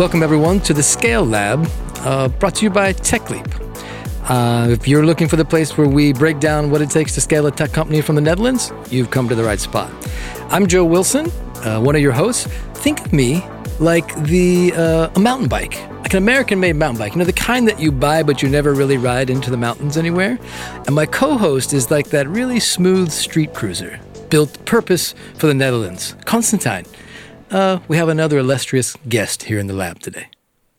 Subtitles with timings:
[0.00, 3.46] Welcome, everyone, to the Scale Lab, uh, brought to you by TechLeap.
[4.30, 7.20] Uh, if you're looking for the place where we break down what it takes to
[7.20, 9.92] scale a tech company from the Netherlands, you've come to the right spot.
[10.48, 11.30] I'm Joe Wilson,
[11.66, 12.46] uh, one of your hosts.
[12.76, 13.44] Think of me
[13.78, 17.12] like the uh, a mountain bike, like an American-made mountain bike.
[17.12, 19.98] You know, the kind that you buy but you never really ride into the mountains
[19.98, 20.38] anywhere.
[20.86, 26.14] And my co-host is like that really smooth street cruiser, built purpose for the Netherlands.
[26.24, 26.86] Constantijn.
[27.50, 30.26] Uh, we have another illustrious guest here in the lab today.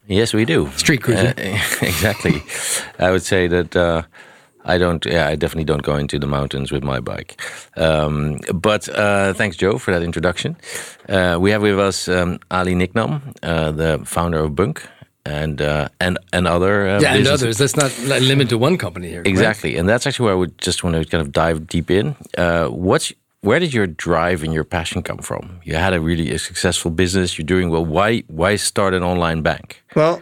[0.08, 0.70] Yes, we do.
[0.78, 1.34] Street cruiser.
[1.38, 2.42] Uh, exactly.
[3.00, 4.02] I would say that uh,
[4.66, 5.06] I don't.
[5.06, 7.42] Yeah, I definitely don't go into the mountains with my bike.
[7.78, 10.56] Um, but uh, thanks, Joe, for that introduction.
[11.08, 14.82] Uh, we have with us um, Ali Niknam, uh, the founder of bunq,
[15.26, 17.60] and uh, and and other uh, yeah, and others.
[17.60, 19.20] Let's not li- limit to one company here.
[19.20, 19.28] right?
[19.28, 22.16] Exactly, and that's actually where I would just want to kind of dive deep in.
[22.38, 25.60] Uh, what's where did your drive and your passion come from?
[25.64, 27.38] You had a really a successful business.
[27.38, 27.86] You're doing well.
[27.86, 29.84] Why why start an online bank?
[29.96, 30.22] Well,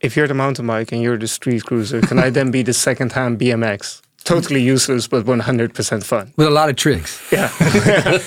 [0.00, 2.72] if you're the mountain bike and you're the street cruiser, can I then be the
[2.72, 4.00] second-hand BMX?
[4.24, 6.32] Totally useless, but 100% fun.
[6.36, 7.20] With a lot of tricks.
[7.32, 7.48] Yeah,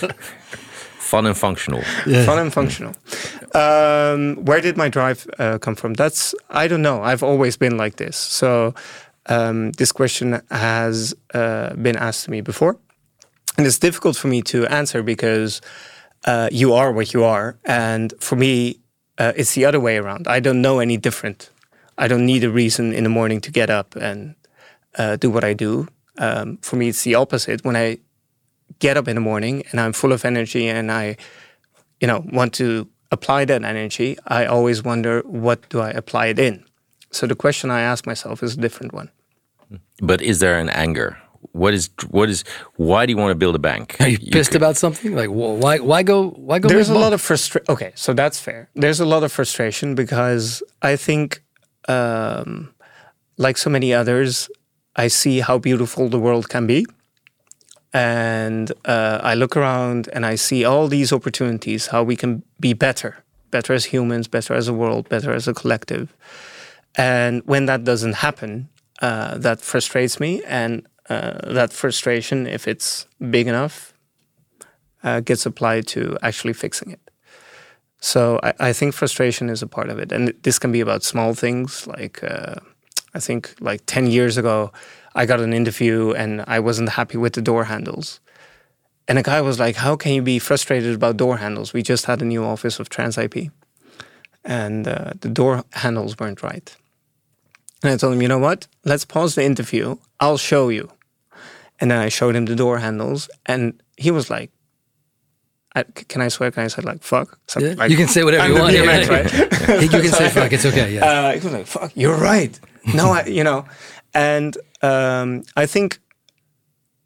[0.99, 1.81] Fun and functional.
[2.25, 2.93] fun and functional.
[3.53, 5.93] Um, where did my drive uh, come from?
[5.93, 7.01] That's I don't know.
[7.03, 8.17] I've always been like this.
[8.17, 8.73] So
[9.27, 12.77] um, this question has uh, been asked to me before,
[13.57, 15.61] and it's difficult for me to answer because
[16.25, 18.79] uh, you are what you are, and for me,
[19.17, 20.27] uh, it's the other way around.
[20.27, 21.49] I don't know any different.
[21.97, 24.35] I don't need a reason in the morning to get up and
[24.97, 25.87] uh, do what I do.
[26.17, 27.63] Um, for me, it's the opposite.
[27.63, 27.99] When I
[28.79, 31.15] get up in the morning and I'm full of energy and I,
[32.01, 36.39] you know, want to apply that energy, I always wonder what do I apply it
[36.39, 36.65] in.
[37.11, 39.09] So the question I ask myself is a different one.
[40.01, 41.17] But is there an anger?
[41.51, 42.43] What is what is
[42.75, 43.95] why do you want to build a bank?
[43.99, 45.15] Are you pissed about something?
[45.15, 46.69] Like, why, why go, why go?
[46.69, 47.65] There's a lot of frustration.
[47.69, 48.69] Okay, so that's fair.
[48.75, 51.43] There's a lot of frustration because I think,
[51.87, 52.73] um,
[53.37, 54.49] like so many others,
[54.95, 56.85] I see how beautiful the world can be.
[57.93, 62.73] And uh, I look around and I see all these opportunities, how we can be
[62.73, 66.13] better, better as humans, better as a world, better as a collective.
[66.97, 68.69] And when that doesn't happen,
[69.01, 70.41] uh, that frustrates me.
[70.43, 73.93] And uh, that frustration, if it's big enough,
[75.03, 76.99] uh, gets applied to actually fixing it.
[77.99, 81.03] So I, I think frustration is a part of it, and this can be about
[81.03, 81.87] small things.
[81.87, 82.55] Like uh,
[83.13, 84.71] I think like ten years ago,
[85.15, 88.19] I got an interview and I wasn't happy with the door handles,
[89.07, 91.73] and the guy was like, "How can you be frustrated about door handles?
[91.73, 93.51] We just had a new office of TransIP
[94.43, 96.75] and uh, the door handles weren't right."
[97.83, 98.67] And I told him, "You know what?
[98.83, 99.97] Let's pause the interview.
[100.19, 100.94] I'll show you."
[101.79, 104.51] And then I showed him the door handles, and he was like,
[105.75, 106.51] I, can I swear?
[106.51, 107.37] Can I say like fuck?
[107.47, 108.73] So, Yeah, like, you can say whatever you want.
[108.73, 108.85] Yeah.
[108.85, 109.31] right?
[109.81, 110.53] you can say fuck.
[110.53, 110.93] It's okay.
[110.93, 111.05] Yeah.
[111.09, 112.57] uh, he was like, "Fuck, you're right."
[112.93, 113.65] No, I, you know,
[114.13, 115.99] and um, I think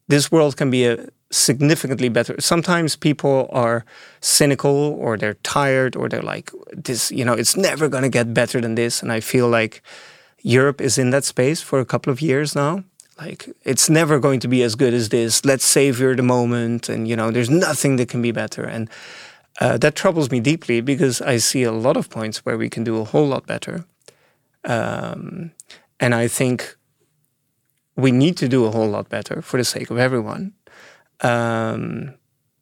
[0.07, 2.35] this world can be a significantly better.
[2.39, 3.85] Sometimes people are
[4.21, 8.35] cynical, or they're tired, or they're like, "This, you know, it's never going to get
[8.35, 9.81] better than this." And I feel like
[10.43, 12.83] Europe is in that space for a couple of years now.
[13.19, 15.43] Like it's never going to be as good as this.
[15.43, 18.63] Let's savor the moment, and you know, there's nothing that can be better.
[18.63, 18.89] And
[19.59, 22.83] uh, that troubles me deeply because I see a lot of points where we can
[22.83, 23.83] do a whole lot better.
[24.63, 25.51] Um,
[25.99, 26.77] and I think
[27.95, 30.53] we need to do a whole lot better for the sake of everyone.
[31.19, 32.13] Um,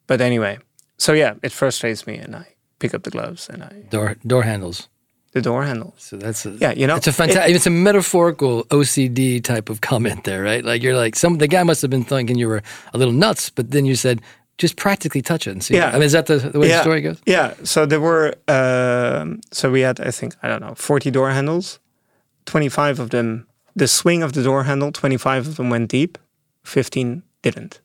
[0.08, 0.58] but anyway,
[0.96, 4.42] so yeah, it frustrates me, and I pick up the gloves and I Door door
[4.42, 4.88] handles.
[5.32, 5.94] The door handle.
[5.98, 7.54] So that's a, Yeah, you know, it's a fantastic.
[7.54, 10.64] it's a metaphorical OCD type of comment there, right?
[10.64, 12.62] Like you're like some the guy must have been thinking you were
[12.94, 14.20] a little nuts, but then you said
[14.56, 15.74] just practically touch it and see.
[15.74, 15.90] Yeah.
[15.90, 17.20] I mean, is that the, the way the story goes?
[17.26, 17.54] Yeah.
[17.62, 21.78] So there were, um, so we had, I think, I don't know, 40 door handles.
[22.46, 23.46] 25 of them,
[23.76, 26.18] the swing of the door handle, 25 of them went deep,
[26.64, 27.80] 15 didn't.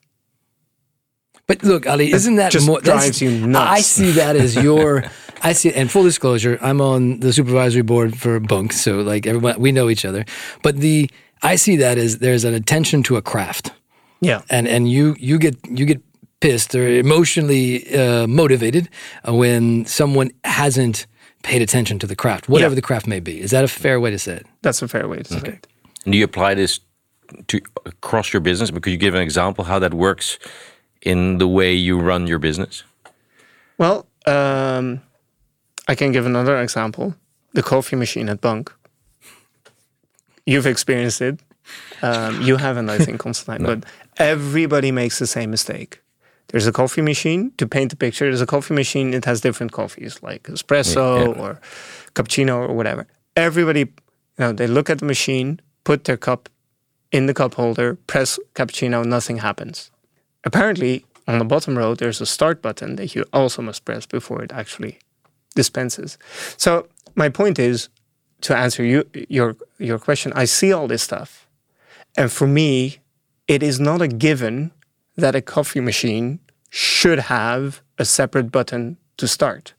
[1.46, 3.70] But look, Ali, isn't that just more drives you nuts.
[3.70, 5.04] I see that as your.
[5.42, 9.60] I see, and full disclosure, I'm on the supervisory board for bunq, so like everyone,
[9.60, 10.24] we know each other.
[10.62, 11.10] But the
[11.42, 13.70] I see that as there's an attention to a craft,
[14.20, 14.40] Yeah.
[14.48, 16.00] and and you you get you get
[16.40, 18.88] pissed or emotionally uh, motivated
[19.26, 21.06] when someone hasn't
[21.42, 22.76] paid attention to the craft, whatever Yeah.
[22.76, 23.38] the craft may be.
[23.40, 24.46] Is that a fair way to say it?
[24.62, 25.66] That's a fair way to say it.
[26.06, 26.80] And do you apply this
[27.48, 28.70] to across your business?
[28.70, 30.38] But could you give an example how that works
[31.04, 32.84] in the way you run your business?
[33.78, 35.00] Well, um,
[35.88, 37.14] I can give another example.
[37.52, 38.70] The coffee machine at bunq.
[40.46, 41.40] You've experienced it.
[42.02, 43.64] Um, you haven't, I think, Constantijn.
[43.64, 43.84] But
[44.18, 46.00] everybody makes the same mistake.
[46.48, 48.26] there's a coffee machine to paint the picture.
[48.26, 49.14] There's a coffee machine.
[49.14, 51.42] It has different coffees like espresso Yeah, yeah.
[51.42, 51.60] or
[52.14, 53.06] cappuccino or whatever.
[53.36, 53.86] Everybody, you
[54.38, 56.48] know, they look at the machine, put their cup
[57.10, 59.90] in the cup holder, press cappuccino, nothing happens.
[60.44, 64.42] Apparently, on the bottom row, there's a start button that you also must press before
[64.42, 64.98] it actually
[65.54, 66.18] dispenses.
[66.56, 67.88] So my point is
[68.42, 70.32] to answer you your your question.
[70.34, 71.46] I see all this stuff,
[72.16, 72.98] and for me,
[73.48, 74.72] it is not a given
[75.16, 79.74] that a coffee machine should have a separate button to start.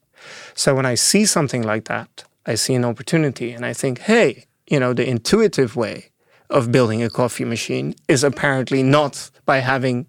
[0.56, 4.46] So when I see something like that, I see an opportunity, and I think, hey,
[4.68, 6.12] you know, the intuitive way
[6.50, 10.08] of building a coffee machine is apparently not by having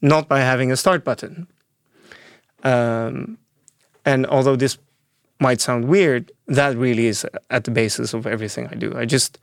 [0.00, 1.46] not by having a start button.
[2.62, 3.38] Um,
[4.04, 4.78] and although this
[5.38, 8.96] might sound weird, that really is at the basis of everything I do.
[8.96, 9.38] I just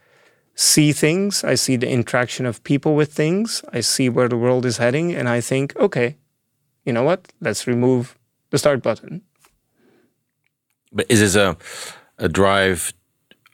[0.56, 4.66] see things, I see the interaction of people with things, I see where the world
[4.66, 6.18] is heading, and I think, okay,
[6.86, 7.32] you know what?
[7.42, 8.18] Let's remove
[8.50, 9.22] the start button.
[10.92, 11.58] But is this a
[12.20, 12.94] a drive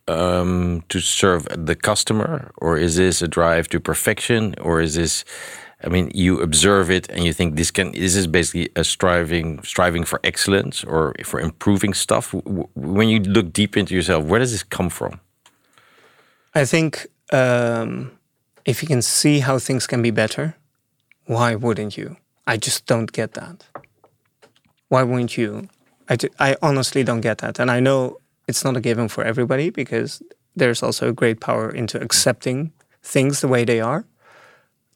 [0.08, 5.26] um, to serve the customer, or is this a drive to perfection, or is this?
[5.84, 7.92] I mean, you observe it and you think this can.
[7.92, 12.34] This is basically a striving striving for excellence or for improving stuff.
[12.76, 15.20] When you look deep into yourself, where does this come from?
[16.56, 18.12] I think um,
[18.66, 20.56] if you can see how things can be better,
[21.26, 22.18] why wouldn't you?
[22.48, 23.66] I just don't get that.
[24.90, 25.70] Why wouldn't you?
[26.10, 27.60] I, I honestly don't get that.
[27.60, 30.22] And I know it's not a given for everybody because
[30.56, 32.72] there's also a great power into accepting
[33.02, 34.06] things the way they are.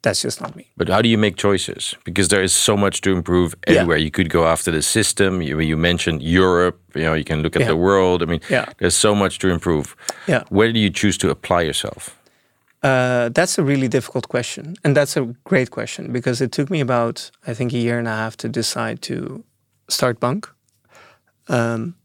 [0.04, 0.64] That's just not me.
[0.78, 1.96] But how do you make choices?
[2.04, 3.98] Because there is so much to improve everywhere.
[3.98, 5.42] You could go after the system.
[5.42, 6.80] You, you mentioned Europe.
[6.96, 7.68] You know, you can look at Yeah.
[7.70, 8.22] the world.
[8.22, 8.66] I mean, Yeah.
[8.78, 9.96] there's so much to improve.
[10.28, 10.44] Yeah.
[10.50, 12.16] Where do you choose to apply yourself?
[12.84, 14.76] Uh, that's a really difficult question.
[14.84, 18.08] And that's a great question because it took me about, I think, a year and
[18.08, 19.44] a half to decide to
[19.90, 20.48] start bunq.
[21.50, 21.96] Um,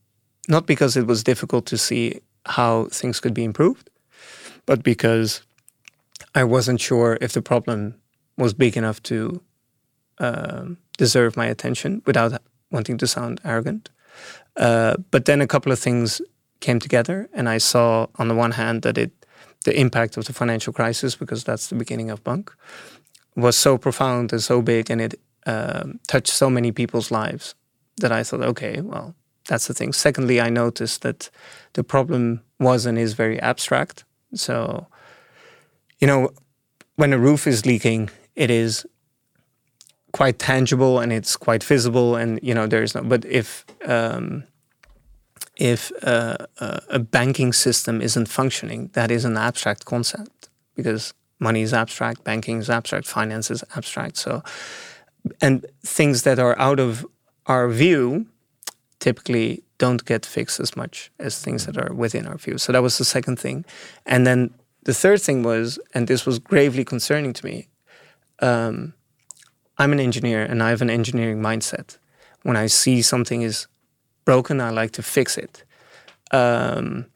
[0.49, 3.91] not because it was difficult to see how things could be improved,
[4.67, 5.43] but because
[6.35, 7.95] I wasn't sure if the problem
[8.37, 9.43] was big enough to
[10.19, 12.41] um, deserve my attention without
[12.71, 13.91] wanting to sound arrogant.
[14.57, 16.23] Uh, but then a couple of things
[16.61, 19.11] came together, and I saw, on the one hand, that it
[19.65, 22.51] the impact of the financial crisis, because that's the beginning of bunq,
[23.37, 27.55] was so profound and so big, and it um, touched so many people's lives
[27.99, 29.15] that I thought, okay, well,
[29.49, 29.93] that's the thing.
[29.93, 31.31] Secondly, I noticed that
[31.75, 34.05] the problem was and is very abstract.
[34.35, 34.87] So,
[36.03, 36.31] you know,
[36.97, 38.85] when a roof is leaking, it is
[40.13, 43.03] quite tangible and it's quite visible, and you know there is no.
[43.03, 44.43] But if um,
[45.57, 51.63] if uh, uh, a banking system isn't functioning, that is an abstract concept because money
[51.63, 54.17] is abstract, banking is abstract, finance is abstract.
[54.17, 54.43] So,
[55.41, 57.07] and things that are out of
[57.47, 58.27] our view
[58.99, 62.59] typically don't get fixed as much as things that are within our view.
[62.59, 63.65] So that was the second thing,
[64.05, 64.53] and then
[64.85, 67.69] the third thing was, and this was gravely concerning to me.
[68.41, 68.95] Um,
[69.79, 71.99] I'm an engineer and I have an engineering mindset.
[72.43, 73.67] When I see something is
[74.25, 75.65] broken, I like to fix it.
[76.33, 77.07] Um,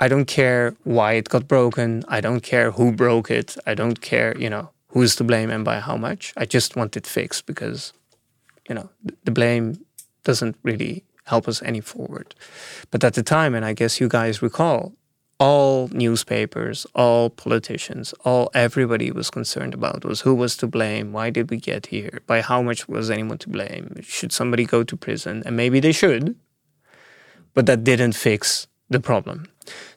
[0.00, 2.04] I don't care why it got broken.
[2.08, 3.56] I don't care who broke it.
[3.66, 6.32] I don't care, you know, who's to blame and by how much.
[6.36, 7.92] I just want it fixed because,
[8.68, 8.90] you know,
[9.24, 9.84] the blame
[10.24, 12.34] doesn't really help us any forward.
[12.90, 14.92] But at the time, and I guess you guys recall,
[15.38, 21.30] all newspapers, all politicians, all everybody was concerned about was who was to blame, why
[21.30, 24.96] did we get here, by how much was anyone to blame, should somebody go to
[24.96, 26.34] prison, and maybe they should,
[27.54, 29.46] but that didn't fix the problem.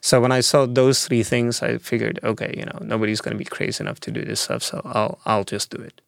[0.00, 3.38] So when I saw those three things, I figured, okay, you know, nobody's going to
[3.38, 6.00] be crazy enough to do this stuff, so I'll I'll just do it.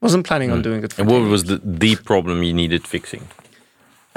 [0.00, 0.62] Wasn't planning on hmm.
[0.62, 0.92] doing it.
[0.92, 3.26] For And what was the, the problem you needed fixing?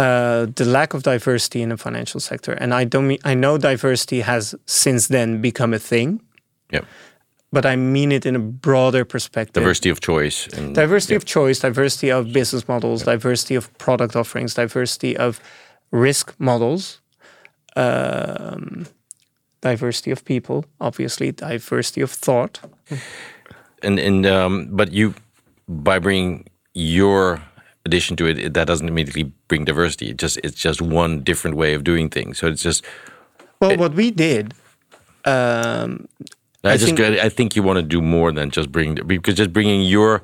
[0.01, 2.53] Uh, the lack of diversity in the financial sector.
[2.53, 6.20] And I don't mean I know diversity has since then become a thing,
[6.74, 6.81] Yeah.
[7.51, 9.63] but I mean it in a broader perspective.
[9.63, 10.48] Diversity of choice.
[10.58, 15.39] And, Diversity of choice, diversity of business models, diversity of product offerings, diversity of
[15.91, 17.01] risk models,
[17.75, 18.86] um,
[19.62, 22.60] diversity of people, obviously, diversity of thought.
[23.84, 25.13] and and um, but you
[25.67, 27.41] by bringing your
[27.85, 30.09] addition to it, it, that doesn't immediately bring diversity.
[30.09, 32.38] It just it's just one different way of doing things.
[32.38, 32.83] So it's just
[33.59, 34.53] Well, what we did,
[35.25, 36.07] um,
[36.63, 39.35] I, I just think- I think you want to do more than just bring because
[39.35, 40.21] just bringing your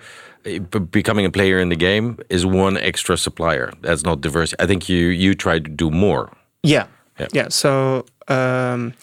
[0.91, 3.71] becoming a player in the game is one extra supplier.
[3.81, 4.61] That's not diversity.
[4.63, 6.31] I think you you try to do more.
[6.63, 6.87] Yeah.
[7.19, 7.27] Yeah.
[7.33, 7.47] Yeah.
[7.49, 8.93] So um,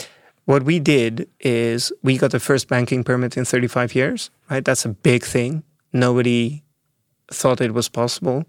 [0.46, 4.64] what we did is we got the first banking permit in 35 years, right?
[4.64, 5.62] That's a big thing.
[5.92, 6.62] Nobody
[7.30, 8.44] thought it was possible.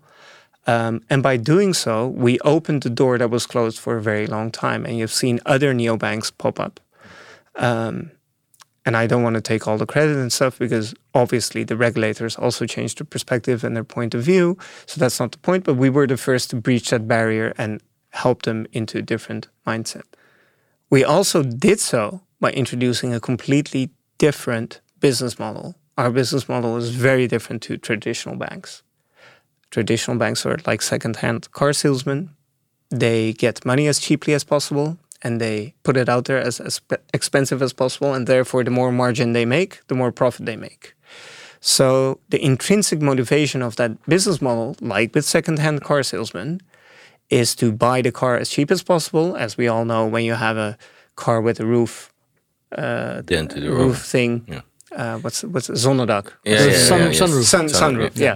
[0.68, 4.26] Um, and by doing so, we opened the door that was closed for a very
[4.28, 4.86] long time.
[4.86, 6.80] And you've seen other neobanks pop up.
[7.56, 8.12] Um,
[8.86, 12.36] and I don't want to take all the credit and stuff because obviously the regulators
[12.36, 14.58] also changed their perspective and their point of view.
[14.86, 15.64] So that's not the point.
[15.64, 19.48] But we were the first to breach that barrier and help them into a different
[19.66, 20.04] mindset.
[20.90, 25.76] We also did so by introducing a completely different business model.
[25.98, 28.84] Our business model is very different to traditional banks.
[29.72, 32.30] Traditional banks are like second-hand car salesmen.
[32.90, 36.82] They get money as cheaply as possible and they put it out there as, as
[37.14, 38.14] expensive as possible.
[38.14, 40.94] And therefore, the more margin they make, the more profit they make.
[41.62, 46.62] So the intrinsic motivation of that business model, like with second-hand car salesmen,
[47.30, 49.36] is to buy the car as cheap as possible.
[49.36, 50.78] As we all know, when you have a
[51.16, 52.14] car with a roof,
[52.78, 54.06] uh, Dented roof, roof.
[54.06, 54.62] thing, Yeah.
[54.96, 56.32] Uh, what's what's zonnedak?
[56.44, 57.22] Yeah, The yeah, sun- yeah, yes.
[57.22, 57.44] sunroof.
[57.44, 58.36] Sun, Sunroof, sunroof, yeah.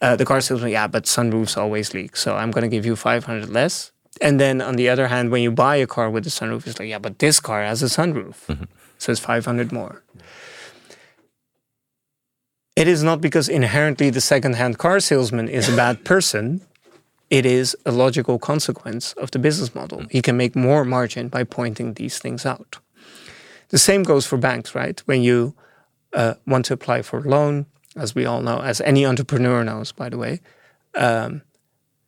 [0.00, 2.96] Uh, the car salesman, yeah, but sunroofs always leak, so I'm going to give you
[2.96, 3.92] 500 less.
[4.20, 6.78] And then on the other hand, when you buy a car with a sunroof, it's
[6.78, 8.36] like, yeah, but this car has a sunroof,
[8.98, 10.02] so it's 500 more.
[12.76, 16.60] It is not because inherently the second-hand car salesman is a bad person.
[17.30, 20.02] It is a logical consequence of the business model.
[20.10, 22.78] He can make more margin by pointing these things out.
[23.70, 25.00] The same goes for banks, right?
[25.06, 25.54] When you
[26.16, 29.92] uh, want to apply for a loan, as we all know, as any entrepreneur knows,
[29.92, 30.40] by the way,
[30.96, 31.42] um,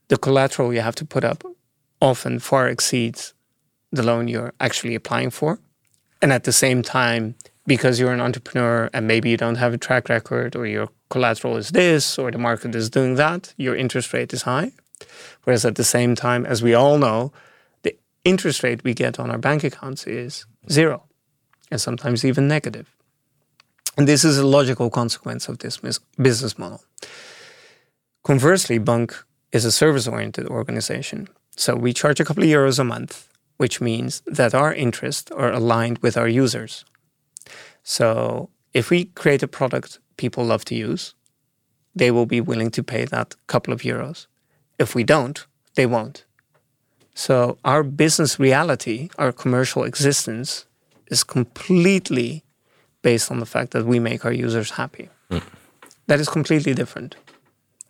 [0.08, 1.44] the collateral you have to put up
[2.00, 3.34] often far exceeds
[3.92, 5.60] the loan you're actually applying for.
[6.20, 7.34] And at the same time,
[7.66, 11.56] because you're an entrepreneur and maybe you don't have a track record or your collateral
[11.56, 14.72] is this or the market is doing that, your interest rate is high.
[15.44, 17.32] Whereas at the same time, as we all know,
[17.82, 21.04] the interest rate we get on our bank accounts is zero
[21.70, 22.97] and sometimes even negative.
[23.98, 26.80] And this is a logical consequence of this mis- business model.
[28.22, 29.12] Conversely, bunq
[29.50, 31.26] is a service oriented organization.
[31.56, 35.52] So we charge a couple of euros a month, which means that our interests are
[35.52, 36.84] aligned with our users.
[37.82, 41.14] So if we create a product people love to use,
[41.96, 44.28] they will be willing to pay that couple of euros.
[44.78, 46.24] If we don't, they won't.
[47.14, 50.66] So our business reality, our commercial existence,
[51.08, 52.44] is completely
[53.02, 55.08] based on the fact that we make our users happy.
[56.06, 57.16] That is completely different.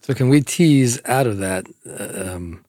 [0.00, 2.64] So can we tease out of that uh, um,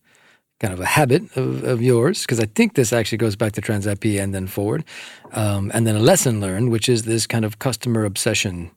[0.59, 2.21] kind of a habit of, of yours?
[2.21, 4.83] Because I think this actually goes back to TransIP and then forward,
[5.31, 8.71] um, and then a lesson learned, which is this kind of customer obsession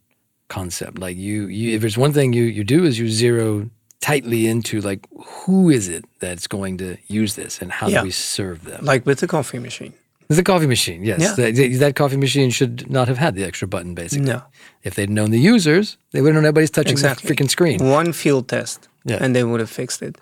[0.48, 0.98] concept.
[0.98, 3.68] Like you, you if there's one thing you you do is you zero
[4.00, 8.00] tightly into like who is it that's going to use this and how Yeah.
[8.00, 8.84] do we serve them?
[8.84, 9.92] Like with the coffee machine.
[10.32, 11.20] It's a coffee machine, yes.
[11.20, 11.34] Yeah.
[11.50, 14.26] That, that coffee machine should not have had the extra button, basically.
[14.26, 14.42] No.
[14.82, 17.28] If they'd known the users, they would have known everybody's touching Exactly.
[17.28, 17.78] the freaking screen.
[18.00, 19.18] One field test, Yeah.
[19.20, 20.16] and they would have fixed it.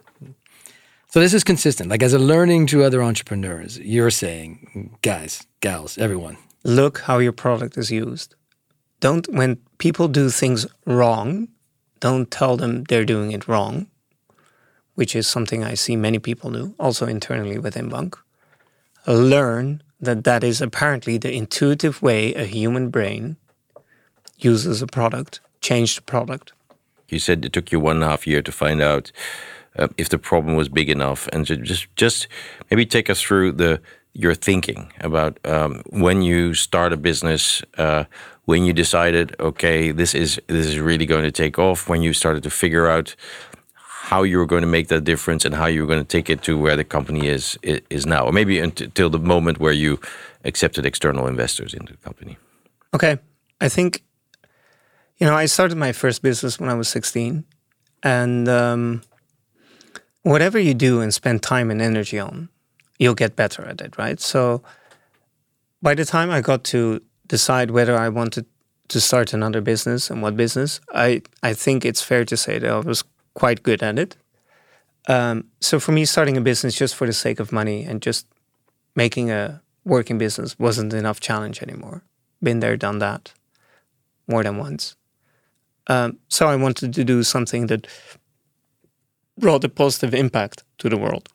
[1.12, 1.90] So this is consistent.
[1.90, 7.32] Like as a learning to other entrepreneurs, you're saying, guys, gals, everyone, Look how your
[7.32, 8.34] product is used.
[9.00, 11.48] Don't when people do things wrong,
[12.00, 13.86] don't tell them they're doing it wrong,
[14.94, 18.14] which is something I see many people do, also internally within bunq.
[19.06, 23.36] Learn that that is apparently the intuitive way a human brain
[24.38, 26.52] uses a product, change the product.
[27.08, 29.12] You said it took you one and a half year to find out
[29.78, 32.28] uh, if the problem was big enough, and ju- just just
[32.70, 33.80] maybe take us through the
[34.12, 38.04] your thinking about um, when you start a business, uh,
[38.44, 41.88] when you decided, okay, this is this is really going to take off.
[41.88, 43.14] When you started to figure out
[44.10, 46.28] how you were going to make that difference and how you were going to take
[46.28, 50.00] it to where the company is is now, or maybe until the moment where you
[50.44, 52.36] accepted external investors into the company.
[52.92, 53.18] Okay.
[53.60, 54.02] I think,
[55.18, 57.44] you know, I started my first business when I was 16.
[58.02, 59.02] And um,
[60.22, 62.48] whatever you do and spend time and energy on,
[62.98, 64.20] you'll get better at it, right?
[64.20, 64.62] So
[65.82, 68.46] by the time I got to decide whether I wanted
[68.88, 72.70] to start another business and what business, I, I think it's fair to say that
[72.70, 74.16] I was quite good at it.
[75.08, 78.26] Um, so for me, starting a business just for the sake of money and just
[78.94, 82.02] making a working business wasn't enough challenge anymore.
[82.42, 83.32] Been there, done that
[84.26, 84.96] more than once.
[85.86, 87.86] Um, so I wanted to do something that
[89.38, 91.28] brought a positive impact to the world.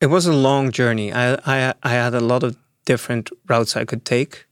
[0.00, 1.12] It was a long journey.
[1.12, 4.46] I, I, I had a lot of different routes I could take.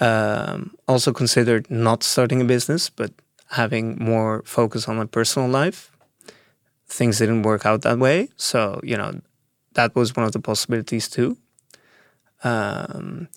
[0.00, 3.12] Um, also considered not starting a business, but
[3.50, 5.90] having more focus on my personal life.
[6.86, 8.28] Things didn't work out that way.
[8.36, 9.20] So, you know,
[9.74, 11.36] that was one of the possibilities too.
[12.44, 13.28] Um,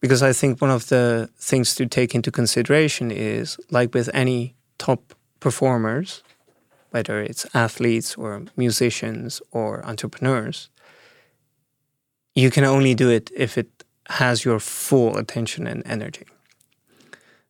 [0.00, 4.54] because I think one of the things to take into consideration is like with any
[4.78, 6.22] top performers,
[6.90, 10.70] whether it's athletes or musicians or entrepreneurs,
[12.34, 16.26] you can only do it if it has your full attention and energy.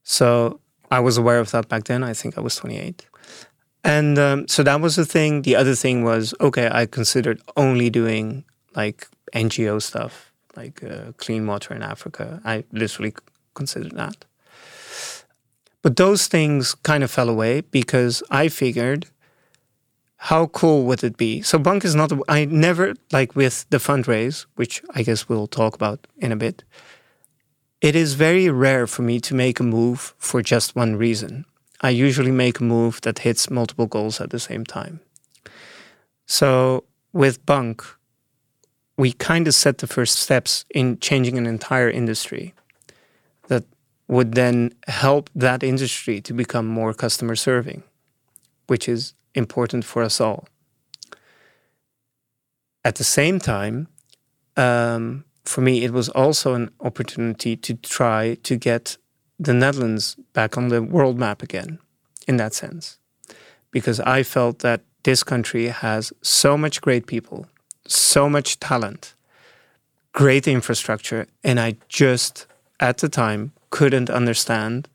[0.02, 0.60] So
[0.92, 2.04] I was aware of that back then.
[2.04, 3.06] I think I was 28.
[3.82, 5.42] And um, so that was the thing.
[5.42, 8.44] The other thing was okay, I considered only doing
[8.76, 12.42] like NGO stuff, like uh, clean water in Africa.
[12.44, 13.14] I literally
[13.54, 14.26] considered that.
[15.80, 19.06] But those things kind of fell away because I figured
[20.30, 21.42] how cool would it be?
[21.42, 25.74] So bunq is not, I never, like with the fundraise, which I guess we'll talk
[25.74, 26.62] about in a bit,
[27.82, 31.44] it is very rare for me to make a move for just one reason.
[31.80, 35.00] I usually make a move that hits multiple goals at the same time.
[36.26, 37.84] So with bunq,
[38.96, 42.54] we kind of set the first steps in changing an entire industry
[43.48, 43.64] that
[44.06, 47.82] would then help that industry to become more customer serving,
[48.68, 50.46] which is important for us all.
[52.84, 53.88] At the same time,
[54.56, 58.96] um, for me, it was also an opportunity to try to get
[59.38, 61.78] the Netherlands back on the world map again,
[62.28, 62.98] in that sense.
[63.70, 67.46] Because I felt that this country has so much great people,
[67.86, 69.14] so much talent,
[70.12, 72.46] great infrastructure, and I just,
[72.78, 74.88] at the time, couldn't understand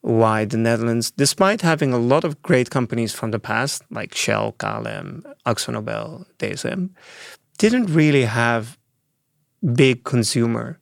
[0.00, 4.54] why the Netherlands, despite having a lot of great companies from the past, like Shell,
[4.58, 6.90] KLM, AkzoNobel, DSM,
[7.58, 8.77] didn't really have
[9.74, 10.78] big consumer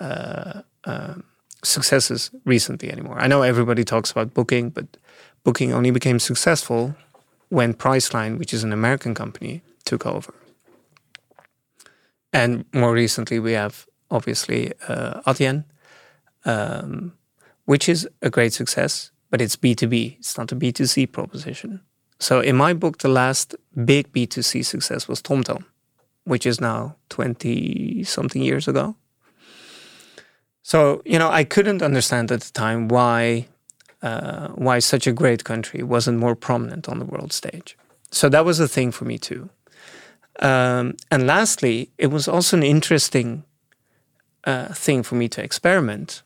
[0.00, 1.14] uh, uh,
[1.62, 3.18] successes recently anymore.
[3.18, 4.96] I know everybody talks about Booking, but
[5.44, 6.94] Booking only became successful
[7.48, 10.34] when Priceline, which is an American company, took over.
[12.32, 15.64] And more recently, we have obviously uh, Adyen,
[16.44, 17.14] um,
[17.64, 21.80] which is a great success, but it's B2B, it's not a B2C proposition.
[22.18, 25.64] So in my book, the last big B2C success was TomTom,
[26.26, 28.96] which is now 20 something years ago.
[30.62, 33.46] So, you know, I couldn't understand at the time why
[34.02, 37.76] uh, why such a great country wasn't more prominent on the world stage.
[38.10, 39.48] So that was a thing for me too.
[40.40, 43.44] Um, and lastly, it was also an interesting
[44.44, 46.22] uh, thing for me to experiment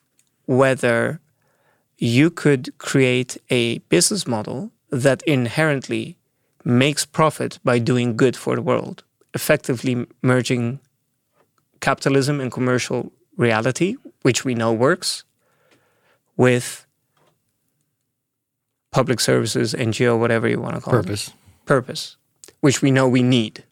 [0.46, 1.20] whether
[1.98, 6.16] you could create a business model that inherently
[6.64, 10.80] makes profit by doing good for the world, effectively merging
[11.80, 15.24] capitalism and commercial reality, which we know works,
[16.36, 16.86] with
[18.90, 21.28] public services, NGO, whatever you want to call Purpose.
[21.28, 21.34] it.
[21.66, 22.16] Purpose.
[22.16, 22.16] Purpose,
[22.60, 23.62] which we know we need.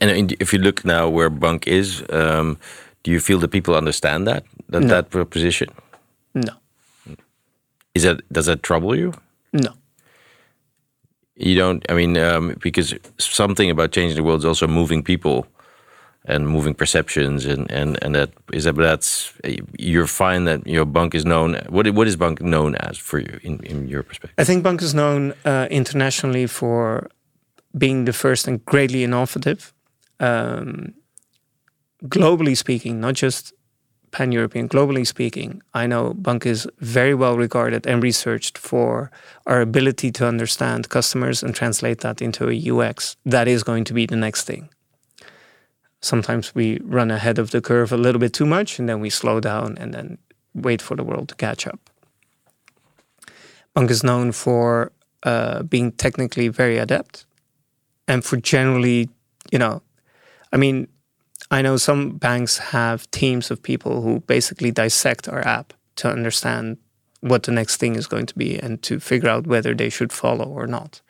[0.00, 2.58] And, and if you look now where bunq is, um,
[3.04, 4.88] do you feel that people understand that that No.
[4.88, 5.68] that proposition?
[6.34, 6.52] No,
[7.94, 9.12] Is that does that trouble you?
[9.52, 9.72] no.
[11.36, 11.84] You don't.
[11.90, 15.46] I mean, um, because something about changing the world is also moving people
[16.24, 18.74] and moving perceptions, and and and that is that.
[18.76, 19.32] That's
[19.78, 21.56] you're fine that your bunq is known.
[21.68, 24.34] What what is bunq known as for you in in your perspective?
[24.38, 27.08] I think bunq is known uh, internationally for
[27.76, 29.74] being the first and greatly innovative.
[30.18, 30.94] Um,
[32.04, 33.52] globally speaking, not just
[34.16, 39.10] pan European, globally speaking, I know bunq is very well regarded and researched for
[39.46, 43.18] our ability to understand customers and translate that into a UX.
[43.26, 44.70] That is going to be the next thing.
[46.00, 49.10] Sometimes we run ahead of the curve a little bit too much and then we
[49.10, 50.16] slow down and then
[50.54, 51.80] wait for the world to catch up.
[53.74, 54.92] bunq is known for
[55.24, 57.26] uh, being technically very adept
[58.08, 59.10] and for generally,
[59.52, 59.82] you know,
[60.54, 60.88] I mean,
[61.50, 66.78] I know some banks have teams of people who basically dissect our app to understand
[67.20, 70.12] what the next thing is going to be and to figure out whether they should
[70.12, 71.00] follow or not.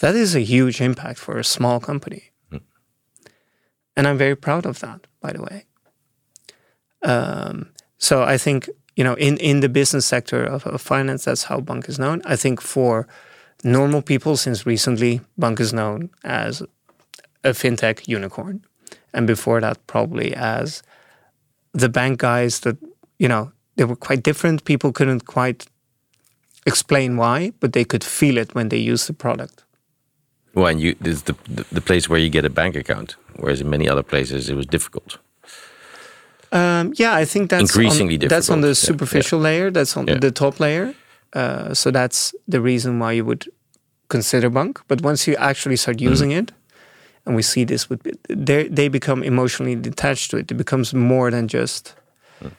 [0.00, 2.32] That is a huge impact for a small company.
[3.96, 5.64] And I'm very proud of that, by the way.
[7.02, 11.44] Um, so I think, you know, in, in the business sector of, of finance, that's
[11.44, 12.22] how bunq is known.
[12.24, 13.06] I think for
[13.62, 16.62] normal people, since recently, bunq is known as
[17.44, 18.64] a fintech unicorn.
[19.14, 20.82] And before that, probably as
[21.72, 22.76] the bank guys that,
[23.18, 24.64] you know, they were quite different.
[24.64, 25.66] People couldn't quite
[26.66, 29.64] explain why, but they could feel it when they used the product.
[30.54, 33.16] Well, and you this is the, the the place where you get a bank account,
[33.40, 35.18] whereas in many other places it was difficult.
[36.52, 39.70] Um, yeah, I think that's Increasingly on, That's on the difficult, yeah, superficial layer.
[39.72, 40.20] That's on Yeah.
[40.20, 40.94] the top layer.
[41.32, 43.48] Uh, so that's the reason why you would
[44.08, 44.80] consider bunq.
[44.86, 46.52] But once you actually start using it,
[47.26, 50.50] and we see this with they they become emotionally detached to it.
[50.50, 51.94] It becomes more than just
[52.42, 52.52] Mm.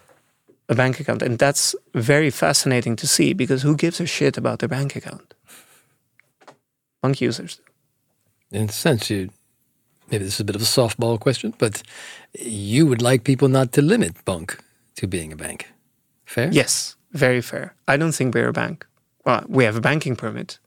[0.69, 4.57] a bank account, and that's very fascinating to see because who gives a shit about
[4.59, 5.33] their bank account?
[7.01, 7.61] bank users.
[8.51, 9.29] In a sense, you
[10.11, 11.83] maybe this is a bit of a softball question, but
[12.39, 14.57] you would like people not to limit bunq
[14.95, 15.65] to being a bank.
[16.25, 16.49] Fair?
[16.51, 17.73] Yes, very fair.
[17.87, 18.85] I don't think we're a bank.
[19.25, 20.59] Well, we have a banking permit,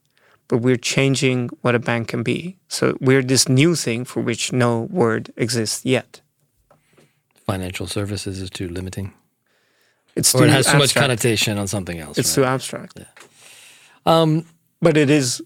[0.48, 2.56] but we're changing what a bank can be.
[2.68, 6.20] So we're this new thing for which no word exists yet.
[7.46, 9.12] Financial services is too limiting.
[10.16, 11.04] It's Or too it has too much abstract.
[11.04, 12.18] connotation on something else.
[12.18, 12.42] It's right?
[12.44, 13.00] too abstract.
[14.04, 14.44] Um,
[14.82, 15.42] but it is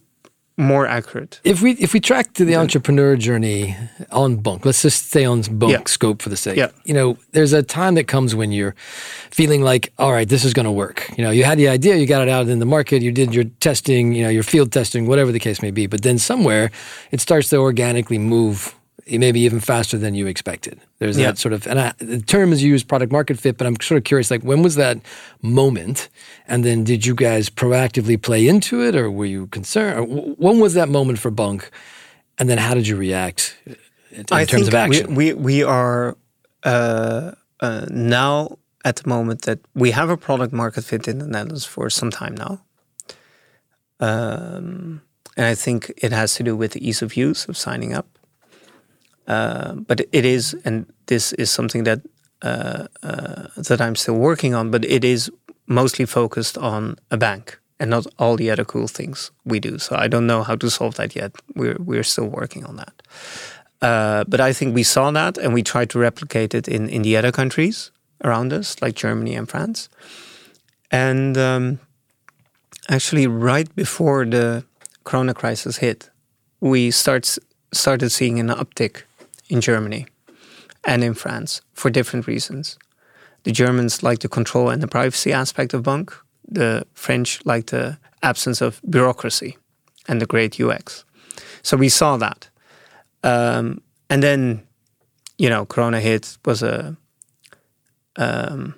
[0.58, 1.40] more accurate.
[1.44, 3.74] If we if we track to the entrepreneur journey
[4.10, 5.82] on bunq, let's just stay on bunq Yeah.
[5.86, 6.56] scope for the sake.
[6.58, 6.68] Yeah.
[6.84, 8.74] You know, there's a time that comes when you're
[9.30, 11.08] feeling like, all right, this is going to work.
[11.16, 13.34] You know, you had the idea, you got it out in the market, you did
[13.34, 15.86] your testing, you know, your field testing, whatever the case may be.
[15.86, 16.70] But then somewhere
[17.10, 18.74] it starts to organically move,
[19.06, 20.80] maybe even faster than you expected.
[20.98, 21.26] There's Yeah.
[21.26, 23.56] that sort of, and I, the term is used, product market fit.
[23.58, 24.98] But I'm sort of curious, like, when was that
[25.40, 26.08] moment?
[26.46, 29.98] And then did you guys proactively play into it, or were you concerned?
[29.98, 31.70] Or when was that moment for bunq?
[32.38, 33.76] And then how did you react in,
[34.10, 35.14] in I terms of action?
[35.14, 36.16] We, we, we are
[36.64, 41.26] uh, uh, now at the moment that we have a product market fit in the
[41.26, 42.60] Netherlands for some time now.
[44.00, 45.02] Um,
[45.36, 48.06] and I think it has to do with the ease of use of signing up.
[49.32, 52.00] Uh, but it is, and this is something that
[52.42, 54.70] uh, uh, that I'm still working on.
[54.70, 55.30] But it is
[55.66, 59.78] mostly focused on a bank and not all the other cool things we do.
[59.78, 61.32] So I don't know how to solve that yet.
[61.54, 62.94] We're we're still working on that.
[63.82, 67.02] Uh, but I think we saw that and we tried to replicate it in, in
[67.02, 67.90] the other countries
[68.22, 69.88] around us, like Germany and France.
[70.90, 71.78] And um,
[72.88, 74.64] actually, right before the
[75.04, 76.10] Corona crisis hit,
[76.60, 77.38] we start,
[77.72, 79.02] started seeing an uptick
[79.52, 80.06] in Germany
[80.84, 82.78] and in France for different reasons.
[83.44, 86.12] The Germans like the control and the privacy aspect of bunq.
[86.48, 89.58] The French like the absence of bureaucracy
[90.08, 91.04] and the great UX.
[91.62, 92.48] So we saw that.
[93.22, 94.62] Um, and then,
[95.38, 96.96] you know, Corona hit was a
[98.16, 98.74] um,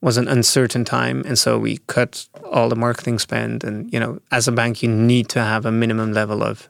[0.00, 3.64] was an uncertain time, and so we cut all the marketing spend.
[3.64, 6.68] And you know, as a bank, you need to have a minimum level of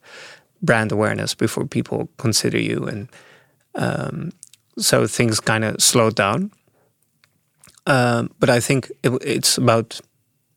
[0.62, 3.08] brand awareness before people consider you, and
[3.74, 4.30] um,
[4.78, 6.50] so things kind of slowed down.
[7.86, 10.00] Um, but I think it, it's about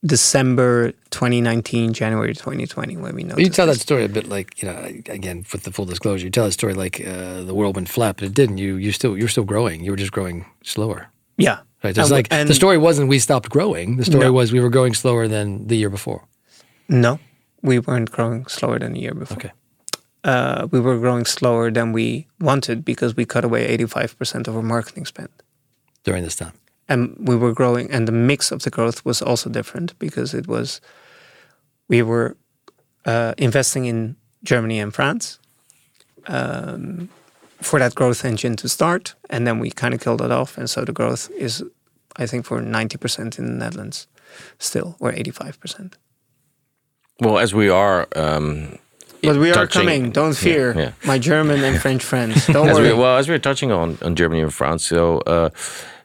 [0.06, 3.40] December 2019, January 2020 when we noticed.
[3.40, 6.30] you tell that story a bit like you know again with the full disclosure you
[6.32, 9.18] tell that story like uh, the world went flat but it didn't you you still
[9.18, 11.60] you're still growing you were just growing slower yeah.
[11.84, 14.34] right it's And- like and- the story wasn't we stopped growing the story No.
[14.34, 16.28] was we were growing slower than the year before
[16.90, 17.18] No,
[17.62, 19.38] we weren't growing slower than the year before.
[19.38, 19.52] okay
[20.24, 24.62] Uh, we were growing slower than we wanted because we cut away 85% of our
[24.62, 25.30] marketing spend.
[26.04, 26.54] during this time
[26.88, 30.48] And we were growing, and the mix of the growth was also different because it
[30.48, 30.82] was,
[31.90, 32.36] we were
[33.06, 35.40] uh, investing in Germany and France
[36.28, 37.10] um,
[37.62, 39.16] for that growth engine to start.
[39.30, 40.58] And then we kind of killed it off.
[40.58, 41.64] And so the growth is,
[42.16, 44.08] I think, for 90% in the Netherlands
[44.58, 45.94] still, or 85%.
[47.20, 48.08] Well, as we are.
[48.16, 48.80] Um,
[49.24, 50.12] But we are coming.
[50.12, 50.92] Don't Yeah, fear, yeah.
[51.06, 52.46] my German and French friends.
[52.56, 52.90] Don't As worry.
[52.94, 55.50] we, well, as we're touching on, on Germany and France, so uh,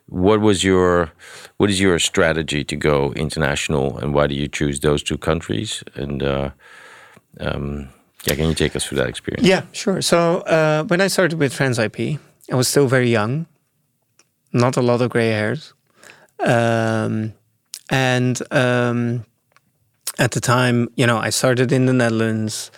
[0.07, 1.11] what was your
[1.57, 5.83] what is your strategy to go international, and why do you choose those two countries?
[5.95, 6.49] And uh,
[7.39, 7.89] um,
[8.25, 9.45] yeah, can you take us through that experience?
[9.47, 10.01] Yeah, sure.
[10.01, 12.17] So uh, when I started with TransIP,
[12.51, 13.45] I was still very young,
[14.53, 15.73] not a lot of gray hairs,
[16.39, 17.33] um,
[17.89, 19.25] and um,
[20.17, 22.71] at the time, you know, I started in the Netherlands.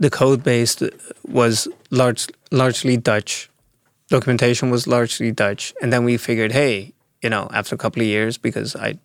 [0.00, 0.76] The code base
[1.26, 3.50] was large, largely Dutch.
[4.08, 8.08] Documentation was largely Dutch, and then we figured, hey, you know, after a couple of
[8.08, 8.98] years, because I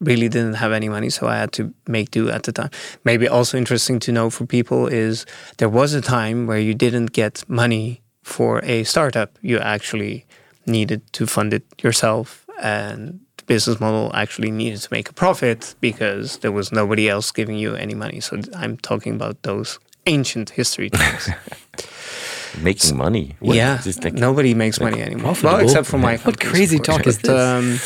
[0.00, 2.70] really didn't have any money, so I had to make do at the time.
[3.04, 5.26] Maybe also interesting to know for people is
[5.58, 9.38] there was a time where you didn't get money for a startup.
[9.42, 10.26] You actually
[10.66, 15.74] needed to fund it yourself, and the business model actually needed to make a profit
[15.80, 18.20] because there was nobody else giving you any money.
[18.20, 21.28] So I'm talking about those ancient history times.
[22.62, 23.36] Making money.
[23.40, 25.34] What- yeah, like- nobody makes money anymore.
[25.34, 25.52] Profitable.
[25.56, 27.78] Well, except for my What crazy talk is But, um,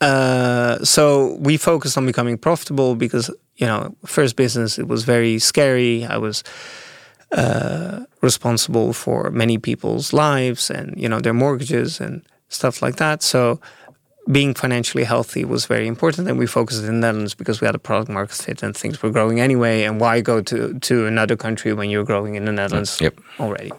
[0.00, 5.38] uh, so we focused on becoming profitable because you know, first business it was very
[5.38, 6.04] scary.
[6.04, 6.42] I was
[7.32, 13.22] uh, responsible for many people's lives and you know their mortgages and stuff like that.
[13.22, 13.60] So
[14.30, 17.74] being financially healthy was very important, and we focused in the Netherlands because we had
[17.74, 19.82] a product market fit and things were growing anyway.
[19.82, 23.14] And why go to to another country when you're growing in the Netherlands Yep.
[23.40, 23.72] already?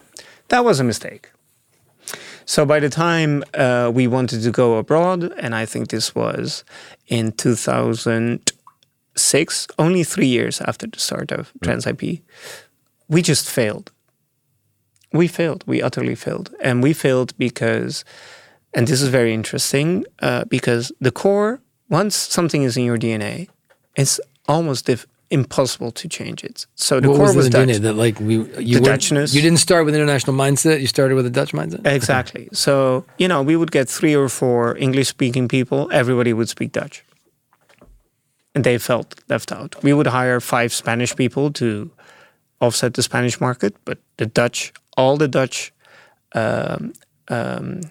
[0.50, 1.30] That was a mistake.
[2.46, 6.66] So by the time uh, we wanted to go abroad, and I think this was
[7.08, 12.22] in 2006, only three years after the start of TransIP,
[13.08, 13.92] we just failed.
[15.14, 15.64] We failed.
[15.68, 16.50] We utterly failed.
[16.60, 18.04] And we failed because,
[18.74, 23.50] and this is very interesting, uh, because the core, once something is in your DNA,
[23.96, 26.66] it's almost dif- impossible to change it.
[26.76, 27.70] So the what core was, was, Dutch.
[27.70, 28.36] DNA that like we
[28.70, 29.34] you The Dutchness.
[29.34, 30.80] You didn't start with international mindset.
[30.80, 31.86] You started with a Dutch mindset.
[31.86, 32.50] Exactly.
[32.66, 36.72] So, you know, we would get three or four English speaking people, everybody would speak
[36.72, 37.04] Dutch.
[38.56, 39.84] And they felt left out.
[39.84, 41.90] We would hire five Spanish people to
[42.62, 45.74] offset the Spanish market, but the Dutch, all the Dutch,
[46.34, 46.94] um,
[47.28, 47.82] um,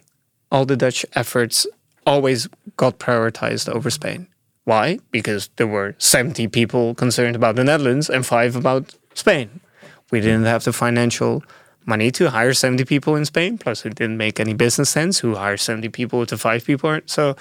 [0.52, 1.66] all the Dutch efforts
[2.06, 4.28] always got prioritized over Spain.
[4.64, 4.98] Why?
[5.10, 9.60] Because there were 70 people concerned about the Netherlands and five about Spain.
[10.10, 11.42] We didn't have the financial
[11.86, 13.58] money to hire 70 people in Spain.
[13.58, 17.00] Plus, it didn't make any business sense who hire 70 people to five people.
[17.06, 17.34] So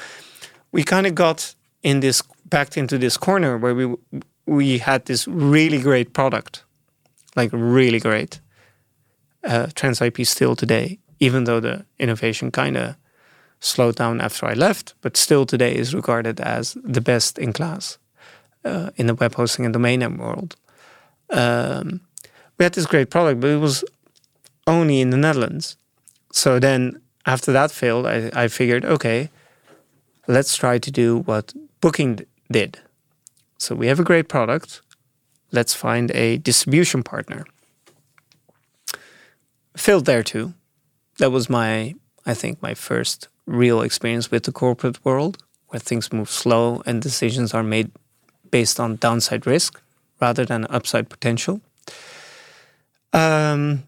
[0.71, 3.95] we kind of got in this backed into this corner where we
[4.45, 6.63] we had this really great product,
[7.36, 8.39] like really great.
[9.43, 12.95] Uh, TransIP still today, even though the innovation kind of
[13.62, 17.97] slowed down after I left, but still today is regarded as the best in class
[18.65, 20.56] uh, in the web hosting and domain name world.
[21.30, 22.02] Um,
[22.58, 23.84] we had this great product, but it was
[24.67, 25.78] only in the Netherlands.
[26.34, 29.30] So then after that failed, I, I figured, okay,
[30.28, 32.19] let's try to do what Booking
[32.52, 32.80] did.
[33.58, 34.82] So we have a great product.
[35.52, 37.45] Let's find a distribution partner.
[39.76, 40.54] Failed there too.
[41.17, 41.95] That was my,
[42.26, 47.01] I think, my first real experience with the corporate world, where things move slow and
[47.01, 47.91] decisions are made
[48.49, 49.82] based on downside risk
[50.19, 51.62] rather than upside potential.
[53.13, 53.84] Um,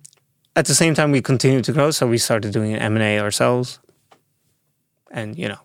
[0.55, 3.19] at the same time, we continued to grow, so we started doing M and A
[3.19, 3.79] ourselves,
[5.11, 5.59] and you know,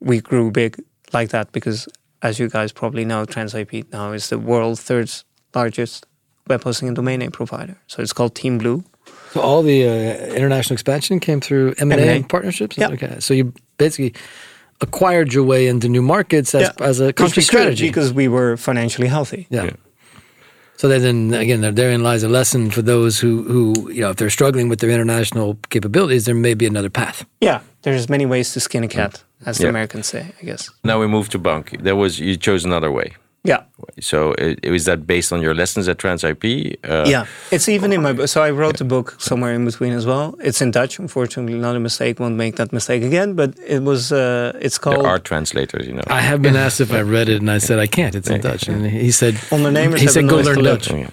[0.00, 1.88] we grew big like that because,
[2.22, 5.10] as you guys probably know, TransIP now is the world's third
[5.54, 6.06] largest
[6.48, 7.76] web hosting and domain name provider.
[7.86, 8.84] So it's called Team Blue.
[9.32, 12.16] So all the uh, international expansion came through M and A M&A.
[12.16, 12.76] and partnerships.
[12.76, 12.88] Yeah.
[12.88, 13.16] Okay.
[13.20, 14.14] So you basically
[14.80, 17.88] acquired your way into new markets as, as a country we strategy.
[17.88, 19.46] because we were financially healthy.
[19.50, 19.70] yeah.
[20.76, 24.30] So then again, therein lies a lesson for those who, who you know, if they're
[24.30, 27.24] struggling with their international capabilities, there may be another path.
[27.40, 30.70] Yeah, there's many ways to skin a cat, as the Americans say, I guess.
[30.82, 31.80] Now we move to bunq.
[31.80, 33.14] There was you chose another way.
[33.44, 33.64] Yeah.
[34.00, 36.76] So it, it was that based on your lessons at TransIP?
[36.84, 38.28] Uh, Yeah, it's even in my book.
[38.28, 40.36] So I wrote a book somewhere in between as well.
[40.38, 42.20] It's in Dutch, unfortunately, not a mistake.
[42.20, 43.34] Won't make that mistake again.
[43.34, 44.12] But it was.
[44.12, 46.04] Uh, it's called There are translators, you know.
[46.06, 48.14] I have been asked if I read it, and I said I can't.
[48.14, 50.88] It's in Dutch, and he said Ondernemers he said hebben go nooit learn gelukt.
[50.88, 50.92] Dutch.
[50.92, 51.10] Yeah.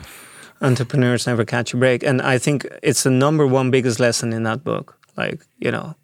[0.61, 4.43] entrepreneurs never catch a break, and I think it's the number one biggest lesson in
[4.43, 4.97] that book.
[5.17, 5.95] Like you know,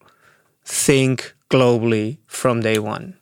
[0.66, 3.14] think globally from day one.